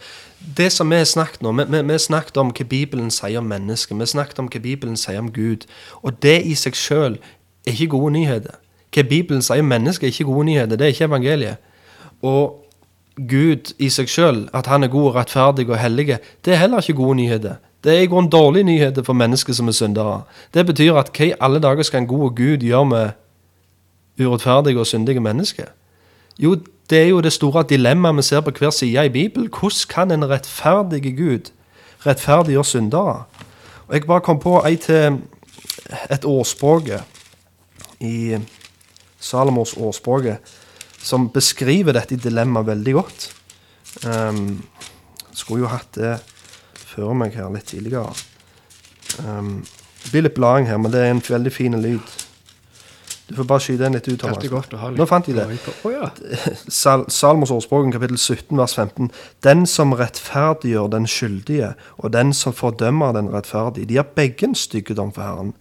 [0.57, 3.45] Det som vi har snakket om, vi, vi, vi snakket om hva Bibelen sier om
[3.45, 5.65] mennesket, vi snakket om hva Bibelen sier om Gud.
[6.01, 7.17] Og det i seg sjøl
[7.65, 8.55] er ikke gode nyheter.
[8.95, 10.75] Hva Bibelen sier om mennesket, er ikke gode nyheter.
[10.75, 11.57] Det er ikke evangeliet.
[12.21, 12.63] Og
[13.17, 16.93] Gud i seg sjøl, at han er god rettferdig og hellig, det er heller ikke
[16.93, 17.55] gode nyheter.
[17.83, 20.21] Det er i grunnen dårlige nyheter for mennesker som er syndere.
[20.53, 23.09] Det betyr at hva i alle dager skal en god Gud gjøre med
[24.19, 25.65] urettferdige og syndige mennesker?
[26.39, 26.55] Jo,
[26.89, 29.49] det er jo det store dilemmaet vi ser på hver side i Bibelen.
[29.49, 31.51] Hvordan kan en rettferdig Gud
[32.05, 33.23] rettferdiggjøre syndere?
[33.87, 35.19] Og Jeg bare kom på ei til
[36.11, 36.89] et ordspråk
[37.99, 38.37] i
[39.19, 40.25] Salomos årspråk
[41.03, 43.31] som beskriver dette dilemmaet veldig godt.
[44.05, 44.63] Um,
[45.33, 46.17] skulle jo hatt det
[46.73, 48.13] før meg her litt tidligere.
[49.23, 49.63] Um,
[50.03, 52.26] det blir litt blading her, men det er en veldig fin lyd.
[53.27, 54.19] Du får bare skyte den litt ut.
[54.21, 54.45] Thomas.
[54.47, 55.73] Godt å ha litt Nå fant jeg det.
[55.83, 56.07] Oh, ja.
[56.71, 59.09] Sal Salmos ordspråk, kapittel 17, vers 15.
[59.43, 64.55] Den som rettferdiggjør den skyldige, og den som fordømmer den rettferdige, de har begge en
[64.55, 65.51] styggedom for Herren.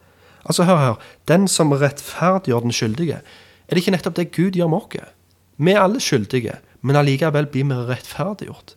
[0.47, 1.11] Altså, hør her.
[1.27, 3.19] Den som rettferdiggjør den skyldige.
[3.67, 5.11] Er det ikke nettopp det Gud gjør med oss?
[5.57, 8.77] Vi er alle skyldige, men allikevel blir vi rettferdiggjort.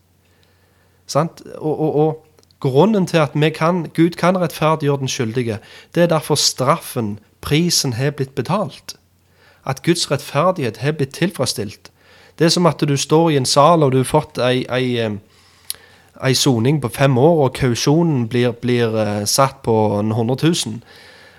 [1.10, 1.44] Sant?
[1.58, 2.26] Og, og, og
[2.60, 5.60] grunnen til at kan, Gud kan rettferdiggjøre den skyldige,
[5.96, 8.96] det er derfor straffen, prisen, har blitt betalt.
[9.66, 11.92] At Guds rettferdighet har blitt tilfredsstilt.
[12.40, 15.10] Det er som at du står i en sal og du har fått ei, ei,
[16.24, 20.80] ei soning på fem år, og kausjonen blir, blir eh, satt på 100 000.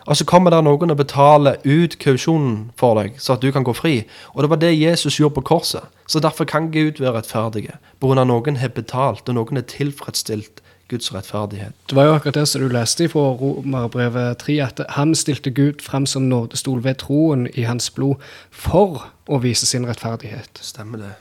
[0.07, 3.65] Og så kommer det noen og betaler ut kausjonen for deg, så at du kan
[3.65, 3.95] gå fri.
[4.35, 5.85] Og det var det Jesus gjorde på korset.
[6.07, 7.69] Så derfor kan Gud være rettferdig.
[8.01, 8.25] Pga.
[8.25, 11.77] noen har betalt, og noen er tilfredsstilt Guds rettferdighet.
[11.89, 15.85] Det var jo akkurat det som du leste fra Romerbrevet 3, at han stilte Gud
[15.85, 18.21] frem som nådestol ved troen i hans blod
[18.51, 20.61] for å vise sin rettferdighet.
[20.67, 21.13] Stemmer det.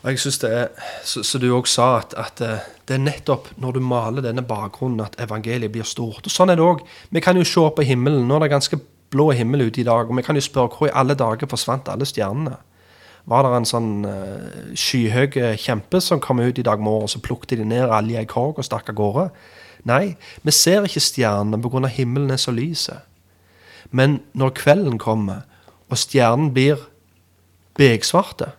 [0.00, 0.68] Og jeg synes det er,
[1.04, 4.44] så, så du òg sa, at, at, eh, det er nettopp når du maler denne
[4.46, 6.24] bakgrunnen, at evangeliet blir stort.
[6.24, 6.80] Og Sånn er det òg.
[7.12, 8.24] Vi kan jo se på himmelen.
[8.28, 8.80] Nå er det ganske
[9.12, 10.08] blå himmel ute i dag.
[10.08, 12.56] Og vi kan jo spørre hvor i alle dager forsvant alle stjernene?
[13.28, 17.20] Var det en sånn uh, skyhøy kjempe som kom ut i dag morgen, og så
[17.22, 19.26] plukket de ned alle i korg og stakk av gårde?
[19.88, 21.88] Nei, vi ser ikke stjernene pga.
[21.88, 22.88] himmelen er så lys.
[23.90, 25.44] Men når kvelden kommer,
[25.90, 26.88] og stjernen blir
[27.74, 28.52] begsvarte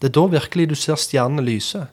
[0.00, 1.86] det er da virkelig du ser stjernene lyse.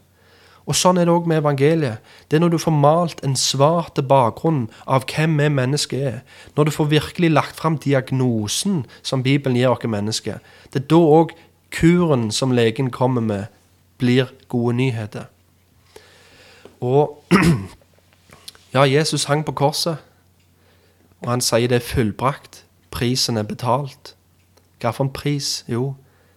[0.64, 2.00] Og sånn er det òg med evangeliet.
[2.28, 6.20] Det er når du får malt en svart bakgrunn av hvem vi mennesker er.
[6.56, 10.40] Når du får virkelig lagt fram diagnosen som Bibelen gir oss mennesker.
[10.72, 11.34] Det er da òg
[11.74, 13.44] kuren som legen kommer med,
[13.98, 15.28] blir gode nyheter.
[16.80, 17.24] Og
[18.74, 19.96] ja, Jesus hang på korset,
[21.20, 22.64] og han sier det er fullbrakt.
[22.90, 24.14] Prisen er betalt.
[24.80, 25.64] Hva for en pris?
[25.68, 25.94] Jo,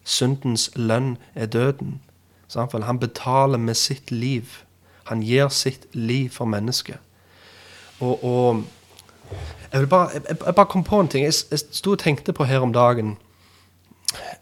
[0.07, 1.99] Syndens lønn er døden.
[2.55, 4.63] Han betaler med sitt liv.
[5.03, 6.97] Han gir sitt liv for mennesket.
[7.99, 8.63] Og, og
[9.73, 11.25] jeg, bare, jeg, jeg, bare kom på en ting.
[11.25, 13.17] Jeg, jeg sto og tenkte på her om dagen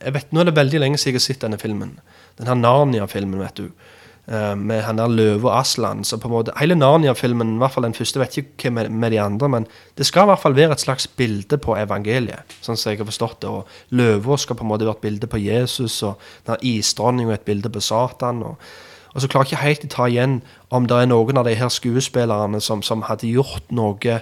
[0.01, 1.95] jeg vet, Nå er det veldig lenge siden jeg har sett denne filmen.
[2.37, 3.69] Den her Narnia-filmen, vet du.
[4.25, 5.99] Uh, med han der Løve og Aslan.
[6.01, 8.89] Så på en måte, Hele Narnia-filmen, i hvert fall den første, vet ikke hva med,
[8.89, 9.67] med, de andre, men
[9.99, 13.09] det skal i hvert fall være et slags bilde på evangeliet, sånn som jeg har
[13.11, 13.51] forstått det.
[13.53, 16.17] Og Løva skal på en måte være et bilde på Jesus, og
[16.49, 18.41] den isdronninga et bilde på Satan.
[18.49, 18.57] og
[19.15, 20.33] og så klarer jeg ikke helt å ta igjen
[20.75, 24.17] om det er noen av de her skuespillerne som, som hadde gjort noe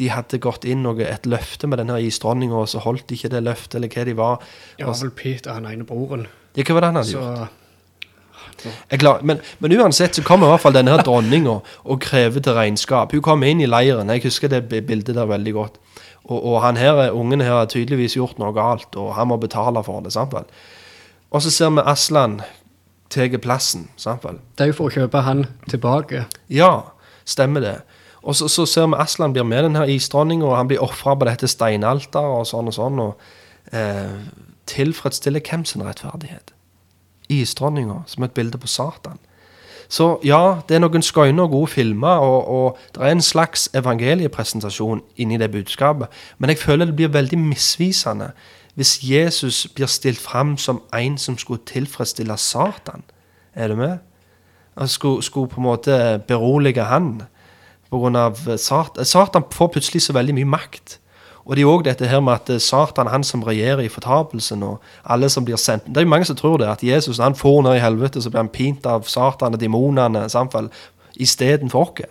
[0.00, 3.30] De hadde gått inn noe, et løfte med denne isdronninga, og så holdt de ikke
[3.34, 4.48] det løftet, eller hva de var.
[4.80, 6.24] Ja, vel Peter, han ene broren.
[6.56, 7.20] Ja, hva var det han hadde så...
[7.20, 7.62] gjort?
[9.00, 12.56] Klar, men, men, uansett så kommer i hvert fall denne her dronninga og krever til
[12.56, 13.12] regnskap.
[13.12, 14.10] Hun kommer inn i leiren.
[14.14, 15.80] Jeg husker det bildet der veldig godt.
[16.26, 19.82] Og, og han her, ungen her har tydeligvis gjort noe galt, og han må betale
[19.86, 20.14] for det.
[20.16, 20.48] sant vel?
[21.30, 22.40] Og så ser vi Aslan
[23.10, 23.88] tar plassen.
[23.96, 24.40] sant vel?
[24.56, 26.24] Det er jo for å kjøpe han tilbake.
[26.50, 26.90] Ja,
[27.24, 27.76] stemmer det.
[28.26, 31.28] Og så, så ser vi Aslan blir med denne isdronninga, og han blir ofra på
[31.28, 33.00] dette steinalteret og sånn og sånn.
[33.04, 34.18] og eh,
[34.66, 36.55] Tilfredsstiller hvem sin rettferdighet?
[37.28, 39.18] Isdronninga som et bilde på Satan.
[39.88, 43.68] Så ja, det er noen skøyne og gode filmer, og, og, det er en slags
[43.74, 46.10] evangeliepresentasjon inni det budskapet.
[46.38, 48.32] Men jeg føler det blir veldig misvisende
[48.76, 53.06] hvis Jesus blir stilt fram som en som skulle tilfredsstille Satan.
[53.54, 53.98] Er du med?
[54.76, 57.22] Han skulle, skulle på en måte berolige han.
[57.90, 59.04] På grunn av Satan.
[59.04, 60.98] Satan får plutselig så veldig mye makt.
[61.46, 64.62] Og det er òg dette her med at eh, Satan han som regjerer i fortapelsen,
[64.66, 67.38] og alle som blir sendt Det er jo mange som tror det, at Jesus han
[67.38, 70.26] får ned i helvete, så blir han pint av Satan og demonene
[71.16, 72.10] istedenfor oss.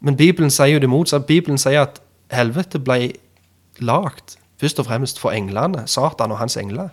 [0.00, 1.26] Men Bibelen sier jo det motsatte.
[1.26, 2.00] Bibelen sier at
[2.30, 3.14] helvete ble
[3.80, 6.88] lagd først og fremst for englene, Satan og hans engler.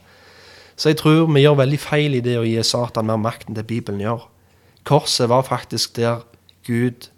[0.75, 3.57] Så jeg tror vi gjør veldig feil i det å gi Satan mer makt enn
[3.57, 4.27] det Bibelen gjør.
[4.85, 6.23] Korset var faktisk der
[6.67, 7.09] Gud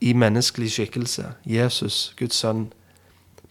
[0.00, 2.72] i menneskelig skikkelse, Jesus, Guds sønn,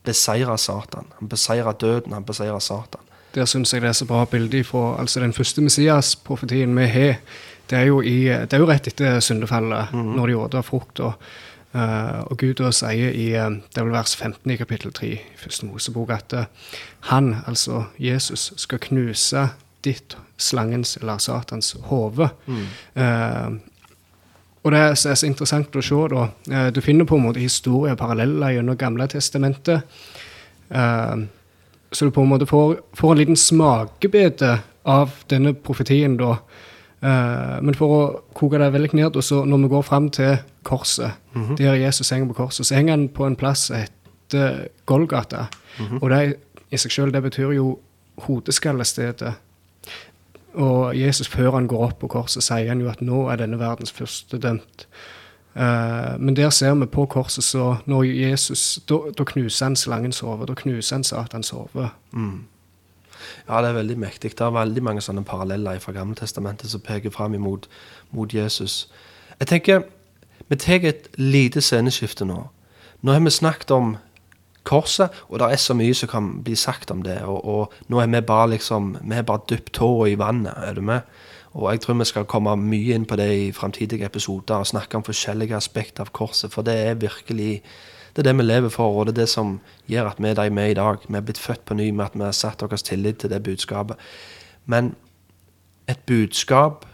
[0.04, 1.06] beseira Satan.
[1.20, 3.02] Han beseira døden, han beseira Satan.
[3.36, 7.22] Der syns jeg det er så bra bilde fra altså den første Messias-profetien vi har.
[7.70, 10.16] Det er, jo i, det er jo rett etter syndefallet, mm -hmm.
[10.16, 11.00] når de åt frukt.
[11.00, 11.14] Og,
[11.74, 15.08] uh, og Gud da sier i uh, det er vel vers 15 i kapittel 3
[15.08, 16.44] i første Mosebok at uh,
[17.00, 19.50] han, altså Jesus, skal knuse
[19.84, 22.30] ditt, slangens eller Satans hode.
[22.46, 23.62] Mm.
[24.64, 26.02] Og det er så interessant å se.
[26.10, 26.28] da.
[26.52, 29.82] Eh, du finner på en måte historier paralleller gjennom Gamle testamentet.
[30.72, 31.28] Uh,
[31.92, 34.54] så du på en måte får, får en liten smakebete
[34.88, 36.38] av denne profetien, da.
[37.04, 38.04] Uh, men for å
[38.38, 41.58] koke det veldig ned, og så når vi går fram til korset, mm -hmm.
[41.58, 45.48] der Jesus henger på korset, så henger han på en plass som heter Golgata.
[45.80, 46.00] Mm -hmm.
[46.02, 46.36] Og det
[46.72, 47.80] i seg sjøl, det betyr jo
[48.18, 49.34] hodeskallestedet.
[50.54, 53.60] Og Jesus, før han går opp på korset, sier han jo at nå er denne
[53.60, 54.88] verdens første dømt.
[55.56, 60.48] Uh, men der ser vi på korset, så når Jesus Da knuser han slangens hode.
[60.48, 61.90] Da knuser han Satans hode.
[62.12, 62.44] Mm.
[63.50, 64.32] Ja, det er veldig mektig.
[64.32, 67.68] Det er veldig mange sånne paralleller fra Gammeltestamentet som peker fram imot
[68.12, 68.90] mot Jesus.
[69.40, 69.84] Jeg tenker,
[70.50, 72.50] Vi tar et lite sceneskifte nå.
[73.02, 73.98] Nå har vi snakket om
[74.64, 77.22] korset, og det er så mye som kan bli sagt om det.
[77.26, 80.74] Og, og nå er vi bare liksom Vi har bare dypt tåa i vannet, er
[80.74, 81.02] du med?
[81.54, 84.98] Og jeg tror vi skal komme mye inn på det i framtidige episoder og snakke
[84.98, 87.62] om forskjellige aspekter av korset, for det er virkelig
[88.16, 90.34] Det er det vi lever for, og det er det som gjør at vi er
[90.36, 90.98] de vi er i dag.
[91.08, 93.44] Vi er blitt født på ny med at vi har satt deres tillit til det
[93.44, 93.96] budskapet.
[94.66, 94.96] Men
[95.88, 96.86] et budskap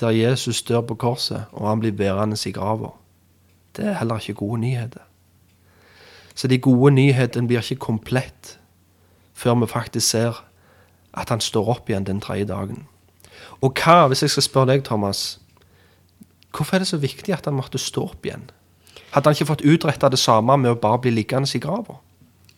[0.00, 2.88] der Jesus dør på korset, og han blir værende i grava,
[3.76, 5.00] det er heller ikke gode nyheter.
[6.34, 8.56] Så de gode nyhetene blir ikke komplett
[9.34, 10.42] før vi faktisk ser
[11.14, 12.86] at han står opp igjen den tredje dagen.
[13.62, 15.38] Og hva, hvis jeg skal spørre deg, Thomas,
[16.54, 18.48] hvorfor er det så viktig at han måtte stå opp igjen?
[19.14, 22.00] Hadde han ikke fått utretta det samme med å bare bli liggende i grava?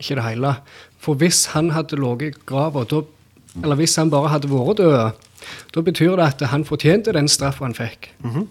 [0.01, 0.55] Ikke det hele.
[1.01, 2.85] For hvis han hadde ligget i grava,
[3.63, 5.27] eller hvis han bare hadde vært død,
[5.77, 8.15] da betyr det at han fortjente den straffa han fikk.
[8.25, 8.47] Mm -hmm.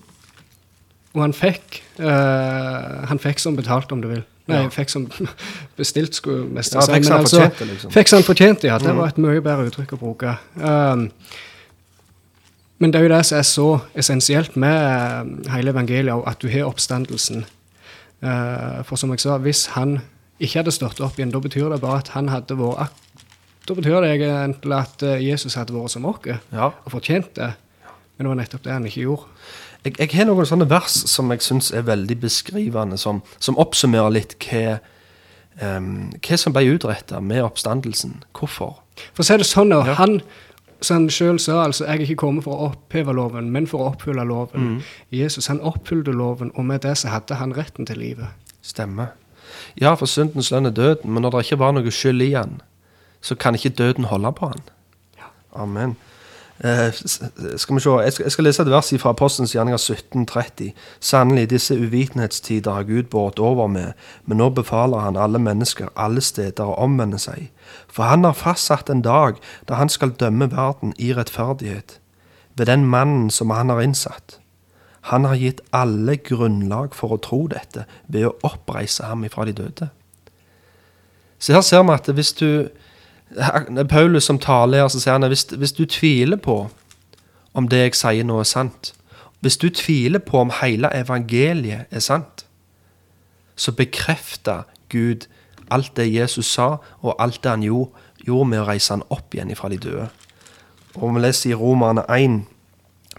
[1.16, 4.24] Og han fikk øh, Han fikk som betalt, om du vil.
[4.46, 4.70] Nei, ja.
[4.70, 5.08] fikk som
[5.80, 6.94] bestilt, skulle mest ja, si.
[6.94, 7.94] Fikk som altså, fortjente, liksom.
[7.96, 8.78] Fikk som fortjente, ja.
[8.82, 9.02] Det mm.
[9.02, 10.36] var et mye bedre uttrykk å bruke.
[10.62, 11.08] Um,
[12.84, 13.68] men det er jo det som er så
[13.98, 17.46] essensielt med hele evangeliet, at du har oppstandelsen.
[18.22, 20.00] Uh, for som jeg sa, hvis han
[20.40, 23.04] ikke hadde stått opp igjen, da betyr det bare at han hadde vært
[23.66, 26.68] Da betyr det egentlig at eh, Jesus hadde vært som oss ja.
[26.70, 27.48] og fortjent det.
[28.16, 29.35] Men det var nettopp det han ikke gjorde.
[29.86, 34.16] Jeg, jeg har noen sånne vers som jeg syns er veldig beskrivende, som, som oppsummerer
[34.16, 34.80] litt hva,
[35.62, 38.24] um, hva som ble utretta med oppstandelsen.
[38.38, 38.80] Hvorfor?
[39.14, 39.98] For å si det sånn, ja.
[40.00, 40.20] han
[40.86, 43.82] som han sjøl sa, altså, jeg er ikke kommet for å oppheve loven, men for
[43.82, 44.76] å oppfylle loven.
[44.76, 44.80] Mm.
[45.16, 48.36] Jesus han oppfylte loven, og med det så hadde han retten til livet.
[48.66, 49.14] Stemmer.
[49.80, 52.60] Ja, for syndens lønn er døden, men når det ikke var noe skyld i han,
[53.26, 54.66] så kan ikke døden holde på han.
[55.18, 55.32] Ja.
[55.64, 55.96] Amen.
[56.64, 56.94] Eh,
[57.58, 60.72] skal vi se, jeg skal, lese et vers fra Apostelens gjerninger 1730.
[61.00, 63.92] Sannelig, disse uvitenhetstider har Gud båret over med,
[64.26, 67.50] men nå befaler han alle mennesker alle steder å omvende seg.
[67.92, 72.00] For han har fastsatt en dag da han skal dømme verden i rettferdighet,
[72.56, 74.40] ved den mannen som han har innsatt.
[75.12, 79.54] Han har gitt alle grunnlag for å tro dette ved å oppreise ham ifra de
[79.54, 79.90] døde.
[81.40, 82.72] Så her ser vi at hvis du
[83.90, 86.70] Paulus som taler her, så sier han at hvis, hvis, du tviler på
[87.54, 88.94] om det jeg sier nå er sant,
[89.40, 92.46] hvis du tviler på om hele evangeliet er sant,
[93.56, 95.28] så bekrefter Gud
[95.72, 97.92] alt det Jesus sa, og alt det han gjorde,
[98.26, 100.10] gjorde med å reise han opp igjen fra de døde.
[100.96, 102.44] Og vi leser i Romerne 1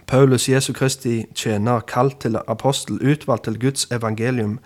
[0.07, 4.59] Paulus Jesu Kristi tjener, kalt til apostel, utvalgt til Guds evangelium,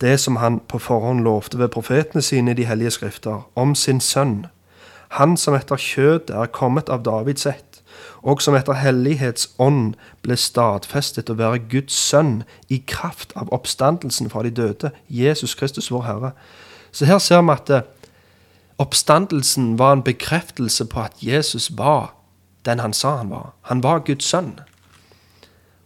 [0.00, 4.00] det som han på forhånd lovte ved profetene sine i de hellige skrifter, om sin
[4.00, 4.46] sønn,
[5.18, 7.80] han som etter kjødet er kommet av Davids ett,
[8.22, 14.44] og som etter hellighetsånd ble stadfestet å være Guds sønn i kraft av oppstandelsen fra
[14.46, 16.32] de døde, Jesus Kristus vår Herre.
[16.92, 17.88] Så her ser vi at eh,
[18.78, 22.12] oppstandelsen var en bekreftelse på at Jesus var
[22.68, 23.52] den han sa han var.
[23.72, 24.58] Han var Guds sønn.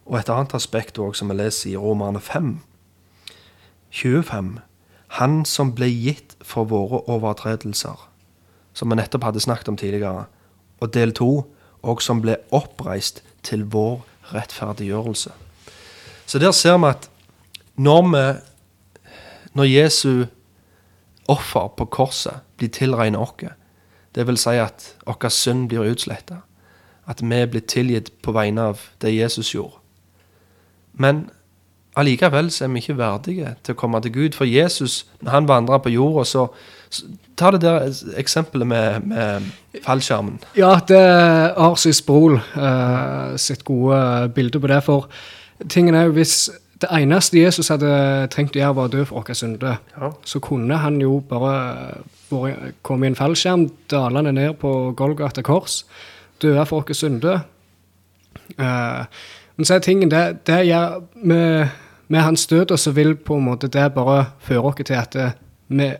[0.05, 2.59] Og et annet aspekt også, som vi leser i Romerne 5,
[3.89, 4.57] 25.
[5.17, 8.09] Han som ble gitt for våre overtredelser,
[8.75, 10.25] som vi nettopp hadde snakket om tidligere.
[10.83, 11.45] Og del to,
[11.85, 14.01] og som ble oppreist til vår
[14.33, 15.31] rettferdiggjørelse.
[16.25, 17.09] Så der ser vi at
[17.75, 18.25] når vi
[19.55, 20.25] Når Jesu
[21.27, 23.53] offer på korset blir tilregnet oss,
[24.15, 26.41] vil si at vår synd blir utsletta,
[27.07, 29.79] at vi blir tilgitt på vegne av det Jesus gjorde,
[30.93, 31.29] men
[31.95, 34.35] allikevel så er vi ikke verdige til å komme til Gud.
[34.35, 36.47] For Jesus, når han vandra på jorda, så
[37.35, 37.87] Ta det der
[38.17, 39.47] eksempelet med, med
[39.83, 40.37] fallskjermen.
[40.57, 44.81] Ja, det har Arsi Sprol uh, sitt gode bilde på det.
[44.85, 45.09] For
[45.69, 46.49] tingen er jo hvis
[46.81, 47.89] det eneste Jesus hadde
[48.33, 50.11] trengt å gjøre, var å dø for våre synder, ja.
[50.27, 52.01] så kunne han jo bare
[52.85, 55.83] komme i en fallskjerm, dalende ned på Golgata kors,
[56.43, 57.45] dø for våre synder.
[58.59, 59.07] Uh,
[59.55, 61.75] men så er tingen det, det gjør med,
[62.11, 65.15] med hans død, og så vil på en måte det bare føre oss til at
[65.67, 65.93] vi,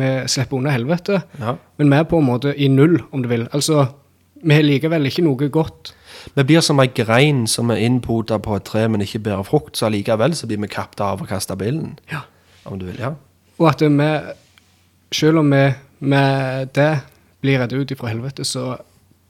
[0.00, 1.22] vi slipper unna helvete.
[1.40, 1.56] Ja.
[1.76, 3.48] Men vi er på en måte i null, om du vil.
[3.52, 3.86] Altså,
[4.42, 5.92] vi har likevel ikke noe godt.
[6.34, 9.76] Vi blir som ei grein som er innpoda på et tre, men ikke bærer frukt.
[9.76, 11.96] Så allikevel så blir vi kappet av og kasta bilen.
[12.12, 12.24] Ja.
[12.64, 13.14] Om du vil, ja.
[13.58, 14.10] Og at vi,
[15.12, 15.64] selv om vi
[16.02, 16.92] med det
[17.42, 18.76] blir reddet ut ifra helvete, så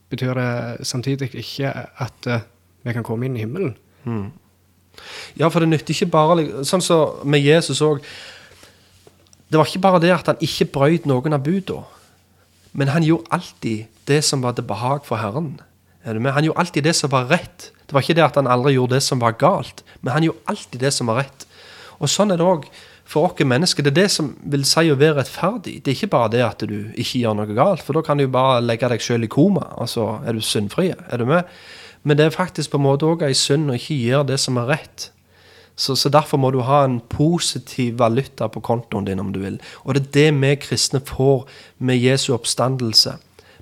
[0.09, 2.29] betyr det samtidig ikke at
[2.83, 3.75] vi kan komme inn i himmelen.
[4.05, 4.31] Mm.
[5.39, 8.03] Ja, for det nytter ikke bare Sånn som så med Jesus òg.
[9.53, 11.85] Det var ikke bare det at han ikke brøt noen av budene,
[12.73, 15.59] men han gjorde alltid det som var til behag for Herren.
[16.01, 17.69] Han gjorde alltid det som var rett.
[17.85, 20.41] Det var ikke det at han aldri gjorde det som var galt, men han gjorde
[20.49, 21.45] alltid det som var rett.
[22.01, 22.65] Og sånn er det òg
[23.05, 23.85] for oss mennesker.
[23.85, 25.77] Det er det som vil si å være rettferdig.
[25.83, 28.25] Det er ikke bare det at du ikke gjør noe galt, for da kan du
[28.25, 29.69] bare legge deg sjøl i koma.
[29.77, 30.95] og så er du syndfri?
[30.97, 31.45] Er du med?
[32.01, 34.57] Men det er faktisk på en måte òg ei synd å ikke gjøre det som
[34.57, 35.12] er rett.
[35.75, 39.59] Så, så derfor må du ha en positiv valuta på kontoen din, om du vil.
[39.83, 41.47] Og det er det vi kristne får
[41.77, 43.17] med Jesu oppstandelse.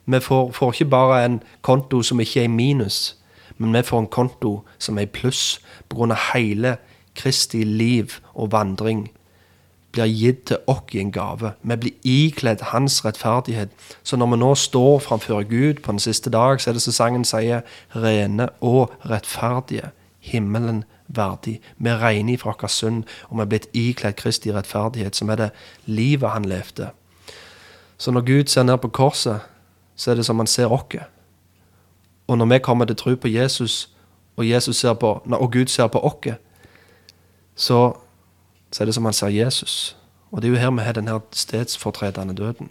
[0.06, 3.16] Vi får, får ikke bare en konto som ikke er i minus,
[3.58, 6.16] men vi får en konto som er i pluss pga.
[6.34, 6.78] hele
[7.16, 9.10] Kristi liv og vandring
[9.92, 11.54] blir gitt til oss i en gave.
[11.62, 13.70] Vi blir ikledd hans rettferdighet.
[14.04, 16.94] Så når vi nå står framfor Gud på den siste dag, så er det som
[16.94, 17.62] sangen sier,
[17.96, 20.84] rene og rettferdige, himmelen
[21.16, 21.60] verdig.
[21.78, 25.36] Vi er rene ifra vår synd, og vi er blitt ikledd Kristi rettferdighet, som er
[25.36, 25.50] det
[25.86, 26.92] livet han levde.
[27.98, 29.40] Så når Gud ser ned på korset,
[29.96, 31.02] så er det som han ser oss.
[32.28, 33.90] Og når vi kommer til tro på Jesus,
[34.36, 36.36] og, Jesus ser på, og Gud ser på oss,
[37.56, 37.94] så,
[38.72, 39.98] så er det som han ser Jesus.
[40.32, 42.70] Og det er jo her vi har denne stedsfortredende døden.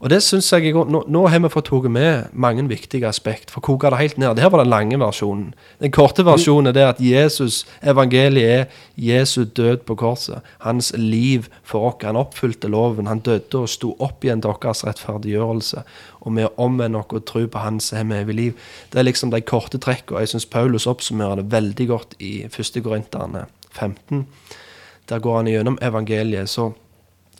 [0.00, 3.50] Og det synes jeg, nå, nå har vi fått tatt med mange viktige aspekt.
[3.52, 4.32] For å det helt ned.
[4.36, 5.50] Det her var den lange versjonen.
[5.82, 10.40] Den korte versjonen er at Jesus, evangeliet er Jesu død på korset.
[10.64, 12.00] Hans liv for oss.
[12.06, 13.12] Han oppfylte loven.
[13.12, 15.84] Han døde og sto opp igjen til deres rettferdiggjørelse.
[16.24, 18.68] Og med å omvende oss og tro på Han, som har vi evig liv.
[18.92, 20.24] Det er liksom de korte trekkene.
[20.24, 22.80] Jeg syns Paulus oppsummerer det veldig godt i 1.
[22.80, 24.24] Korinterne 15.
[25.12, 26.48] Der går han gjennom evangeliet.
[26.48, 26.72] Så,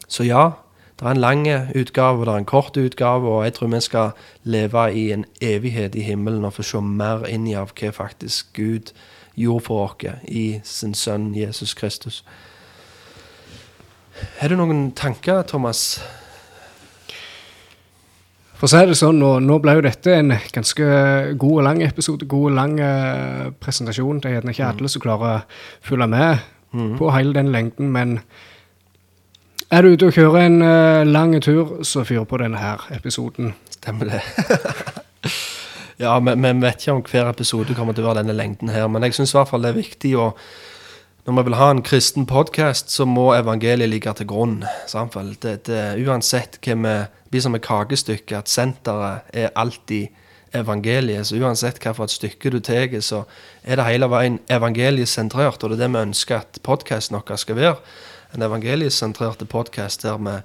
[0.09, 0.51] så ja.
[1.01, 3.81] Det er en lang utgave og det er en kort utgave, og jeg tror vi
[3.81, 4.11] skal
[4.45, 8.53] leve i en evighet i himmelen og få se mer inn i av hva faktisk
[8.53, 8.93] Gud
[9.35, 12.21] gjorde for oss i sin sønn Jesus Kristus.
[14.39, 16.03] Har du noen tanker, Thomas?
[18.61, 20.87] For å si det sånn, nå, nå ble jo dette en ganske
[21.41, 22.29] god og lang episode.
[22.29, 24.21] God og lang uh, presentasjon.
[24.21, 24.73] Det er gjerne ikke mm.
[24.75, 26.43] alle som klarer å følge med
[26.77, 26.91] mm.
[27.01, 28.19] på hele den lengden, men
[29.71, 33.53] er du ute og kjører en uh, lang tur, så fyr på denne her episoden.
[33.71, 34.23] Stemmer det.
[36.03, 39.07] ja, vi, vet ikke om hver episode kommer til å være denne lengden her, men
[39.07, 40.33] jeg syns i hvert fall det er viktig å
[41.29, 44.65] Når vi vil ha en kristen podkast, så må evangeliet ligge til grunn.
[45.43, 46.95] Det, det, uansett hva vi
[47.31, 50.09] blir som et kakestykke, at senteret er alltid
[50.57, 51.29] evangeliet.
[51.29, 53.27] Så uansett hvilket stykke du tar, så
[53.63, 57.61] er det hele veien evangeliesentrert, og det er det vi ønsker at podkasten vår skal
[57.61, 57.77] være
[58.35, 60.39] en evangeliesentrerte podkast der vi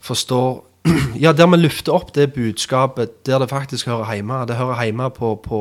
[0.00, 0.64] forstår
[1.24, 4.44] Ja, der vi lufter opp det budskapet der det faktisk hører hjemme.
[4.46, 5.60] Det hører hjemme på, på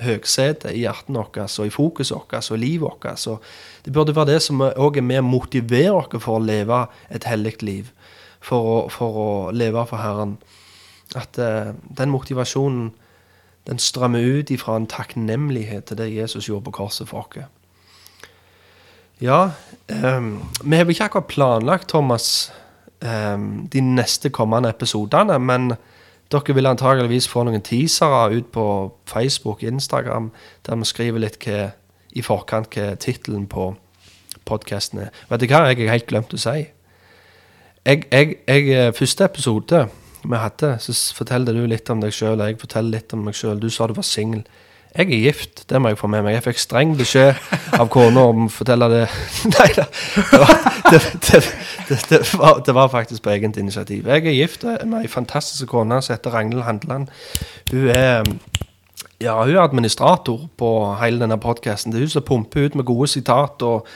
[0.00, 3.42] høgsetet i hjertet vårt og i fokuset vårt og i livet vårt.
[3.84, 7.26] Det burde være det som òg er med å motivere oss for å leve et
[7.26, 7.90] hellig liv.
[8.40, 10.38] For å, for å, leve for Herren.
[11.18, 12.92] At uh, den motivasjonen
[13.66, 17.50] den strømmer ut ifra en takknemlighet til det Jesus gjorde på korset for oss.
[19.20, 19.50] Ja,
[19.88, 20.30] um,
[20.64, 22.52] vi har vel ikke akkurat planlagt, Thomas,
[23.04, 25.36] um, de neste kommende episodene.
[25.38, 25.74] Men
[26.32, 28.64] dere vil antageligvis få noen teasere ut på
[29.10, 30.30] Facebook, Instagram,
[30.66, 31.70] der vi skriver litt hva,
[32.16, 33.74] i forkant hva tittelen på
[34.48, 35.10] podkasten er.
[35.28, 36.64] Vet du hva jeg har helt glemt å si?
[37.84, 39.84] Jeg, jeg, jeg, eh, første episode
[40.20, 43.36] vi hadde, så forteller du litt om deg sjøl, og jeg forteller litt om meg
[43.36, 43.60] sjøl.
[43.60, 44.46] Du sa du var singel.
[44.90, 46.34] Jeg er gift, det må jeg få med meg.
[46.34, 47.38] Jeg fikk streng beskjed
[47.78, 49.04] av kona om å fortelle det.
[49.54, 49.84] Nei da.
[50.90, 51.42] Det, det,
[52.10, 52.20] det,
[52.66, 54.08] det, var faktisk på eget initiativ.
[54.10, 57.12] Jeg er gift med ei fantastisk kone som heter Ragnhild Handeland.
[57.70, 58.26] Hun er
[59.20, 60.70] ja, hun er administrator på
[61.00, 61.92] hele denne podkasten.
[61.92, 63.86] Det er hun som pumper ut med gode sitat og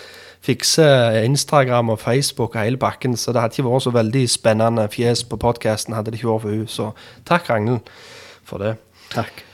[0.44, 3.16] fikser Instagram og Facebook og hele bakken.
[3.16, 6.46] Så det hadde ikke vært så veldig spennende fjes på podkasten hadde det ikke vært
[6.46, 6.68] for hun.
[6.68, 6.90] Så
[7.26, 7.82] takk, Ragnhild,
[8.44, 8.76] for det.
[9.14, 9.44] Takk.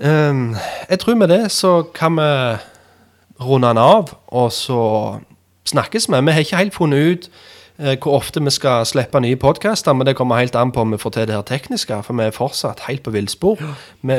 [0.00, 0.56] Um,
[0.90, 2.56] jeg tror med det så kan vi
[3.40, 5.18] runde den av, og så
[5.68, 6.20] snakkes vi.
[6.20, 7.28] Vi har ikke helt funnet ut
[7.78, 10.92] uh, hvor ofte vi skal slippe nye podkaster, men det kommer helt an på om
[10.92, 13.60] vi får til det her tekniske, for vi er fortsatt helt på villspor.
[13.60, 14.18] Ja, vi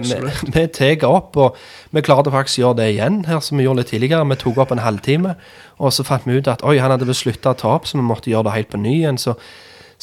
[0.53, 1.57] vi, tar opp, og
[1.91, 4.29] vi klarte faktisk å gjøre det igjen, her som vi gjorde litt tidligere.
[4.29, 5.35] Vi tok opp en halvtime,
[5.77, 7.97] og så fant vi ut at oi, han hadde vel slutta å ta opp, så
[7.97, 9.17] vi måtte gjøre det helt på ny igjen.
[9.17, 9.39] så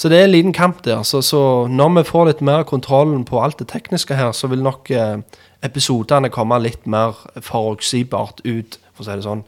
[0.01, 1.03] så det er en liten kamp der.
[1.05, 4.63] Så, så, når vi får litt mer kontrollen på alt det tekniske her, så vil
[4.65, 5.19] nok eh,
[5.61, 9.43] episodene komme litt mer forutsigbart ut, for å si det sånn.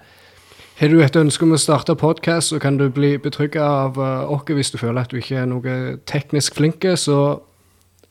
[0.83, 4.29] Har du et ønske om å starte podkast, så kan du bli betrygga av uh,
[4.35, 5.77] oss hvis du føler at du ikke er noe
[6.11, 7.39] teknisk flink, så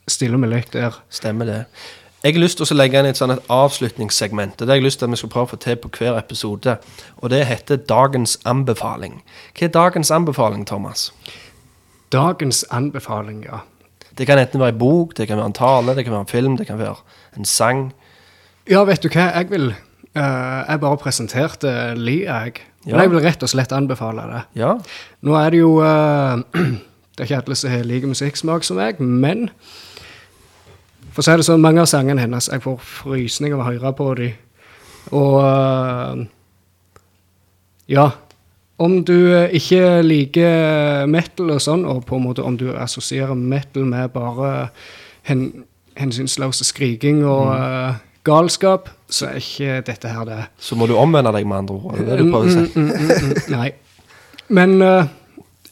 [0.10, 0.98] stiller vi litt der.
[1.14, 1.60] Stemmer det.
[2.24, 4.58] Jeg har lyst til å legge inn et sånn et avslutningssegment.
[4.58, 6.76] Det har jeg lyst til at vi skal prøve å få til på hver episode.
[7.22, 9.24] Og det heter Dagens anbefaling.
[9.58, 11.12] Hva er dagens anbefaling, Thomas?
[12.12, 13.62] Dagens anbefaling, ja.
[14.18, 16.28] Det kan enten være en bok, det kan være en tale, det kan være en
[16.28, 16.96] film, det kan være
[17.38, 17.94] en sang.
[18.70, 22.60] Ja, vet du hva, jeg vil uh, Jeg bare presenterte Li, jeg.
[22.86, 22.96] Ja.
[22.96, 24.42] Men jeg vil rett og slett anbefale det.
[24.62, 24.76] Ja.
[25.22, 26.42] Nå er det jo uh,
[27.16, 29.50] Det er ikke alle som har like musikksmak som meg, men
[31.12, 33.92] for å si det sånn, mange av sangene hennes Jeg får frysninger av å høre
[33.98, 34.38] på dem.
[35.12, 36.28] Og uh,
[37.92, 38.12] Ja.
[38.82, 43.36] Om du eh, ikke liker metal og sånn, og på en måte om du assosierer
[43.36, 44.72] metal med bare
[45.30, 45.66] hen,
[46.00, 50.42] hensynsløs skriking og eh, galskap, så er ikke dette her det.
[50.62, 51.96] Så må du omvende deg, med andre ord.
[51.96, 52.66] er Det det du prøver å si.
[52.80, 53.56] Mm, mm, mm, mm, mm.
[53.56, 53.72] Nei.
[54.52, 55.08] Men uh,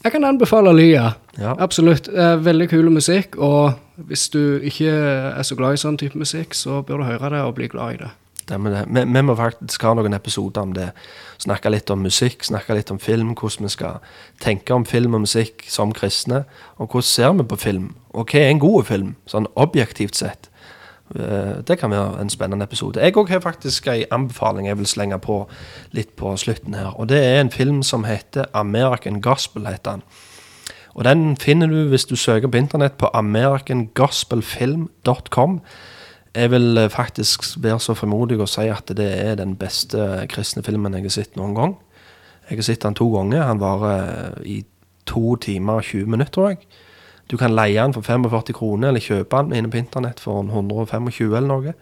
[0.03, 1.11] jeg kan anbefale Lia.
[1.39, 1.55] Ja.
[1.59, 2.09] Absolutt.
[2.11, 3.77] Uh, veldig kul musikk, og
[4.09, 7.43] hvis du ikke er så glad i sånn type musikk, så bør du høre det
[7.45, 8.11] og bli glad i det.
[8.45, 8.85] Stemmer det.
[8.89, 10.89] Vi, vi må faktisk ha noen episoder om det.
[11.39, 14.01] Snakke litt om musikk, snakke litt om film, hvordan vi skal
[14.43, 16.41] tenke om film og musikk som kristne.
[16.77, 20.49] Og hvordan ser vi på film, og hva er en god film, sånn objektivt sett.
[21.15, 22.99] Eh, Det kan være en spennende episode.
[22.99, 25.47] Jeg òg har faktisk en anbefaling jeg vil slenge på
[25.91, 26.99] litt på slutten her.
[26.99, 30.01] Og det er en film som heter American Gospel, heter den.
[30.95, 35.61] Og den finner du hvis du søker på internett på americangospelfilm.com.
[36.35, 40.63] Jeg vil eh, faktisk være så frimodig å si at det er den beste kristne
[40.65, 41.77] filmen jeg har sett noen gang.
[42.49, 43.47] Jeg har sett den to ganger.
[43.47, 44.59] Han varer eh, i
[45.09, 46.61] to timer og 20 minutter, tror jeg.
[47.29, 51.09] Du kan leie den for 45 kroner, eller kjøpe den inne på internett for 125
[51.29, 51.73] eller noe.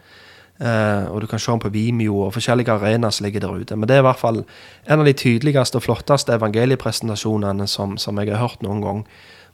[0.57, 3.75] Uh, og du kan se den på Vimeo og forskjellige arenaer som ligger der ute.
[3.77, 8.17] Men det er i hvert fall en av de tydeligste og flotteste evangeliepresentasjonene som, som
[8.17, 9.03] jeg har hørt noen gang.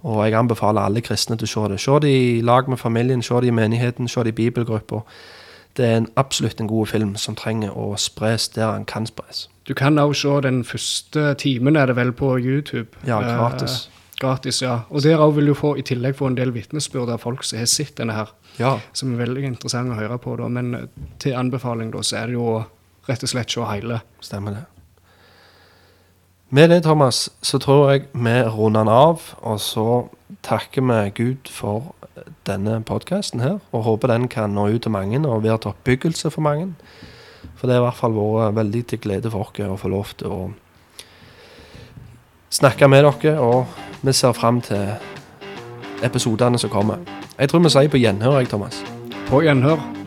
[0.04, 1.80] Og jeg anbefaler alle kristne til å se det.
[1.80, 5.00] Se det i lag med familien, se det i menigheten, se det i bibelgruppa.
[5.78, 9.48] Det er en, absolutt en god film som trenger å spres der han kan spres.
[9.66, 12.92] Du kan også se den første timen, er det vel, på YouTube.
[13.08, 13.88] Ja, gratis.
[13.88, 14.82] Eh, gratis, ja.
[14.90, 17.64] Og der òg vil du få, i tillegg få en del vitnesbyrd av folk som
[17.64, 18.36] har sett denne her.
[18.60, 20.52] Ja, Som er veldig interessant å høre på, da.
[20.52, 20.86] Men eh,
[21.24, 22.60] til anbefaling, da, så er det jo
[23.08, 24.04] rett og slett se hele.
[24.22, 24.66] stemmer det.
[26.54, 29.86] Med det, Thomas, så tror jeg vi runder den av, og så
[30.46, 31.96] takker vi Gud for
[32.46, 36.30] denne podkasten her, og håper den kan nå ut til mange og være til oppbyggelse
[36.30, 36.76] for mange.
[37.56, 40.14] For det har i hvert fall vært veldig til glede for oss å få lov
[40.14, 40.40] til å
[42.54, 43.66] snakke med dere, og
[44.06, 44.94] vi ser fram til
[46.06, 47.02] episodene som kommer.
[47.40, 48.78] Jeg tror vi sier på gjenhør, jeg, Thomas.
[49.26, 50.03] På gjenhør.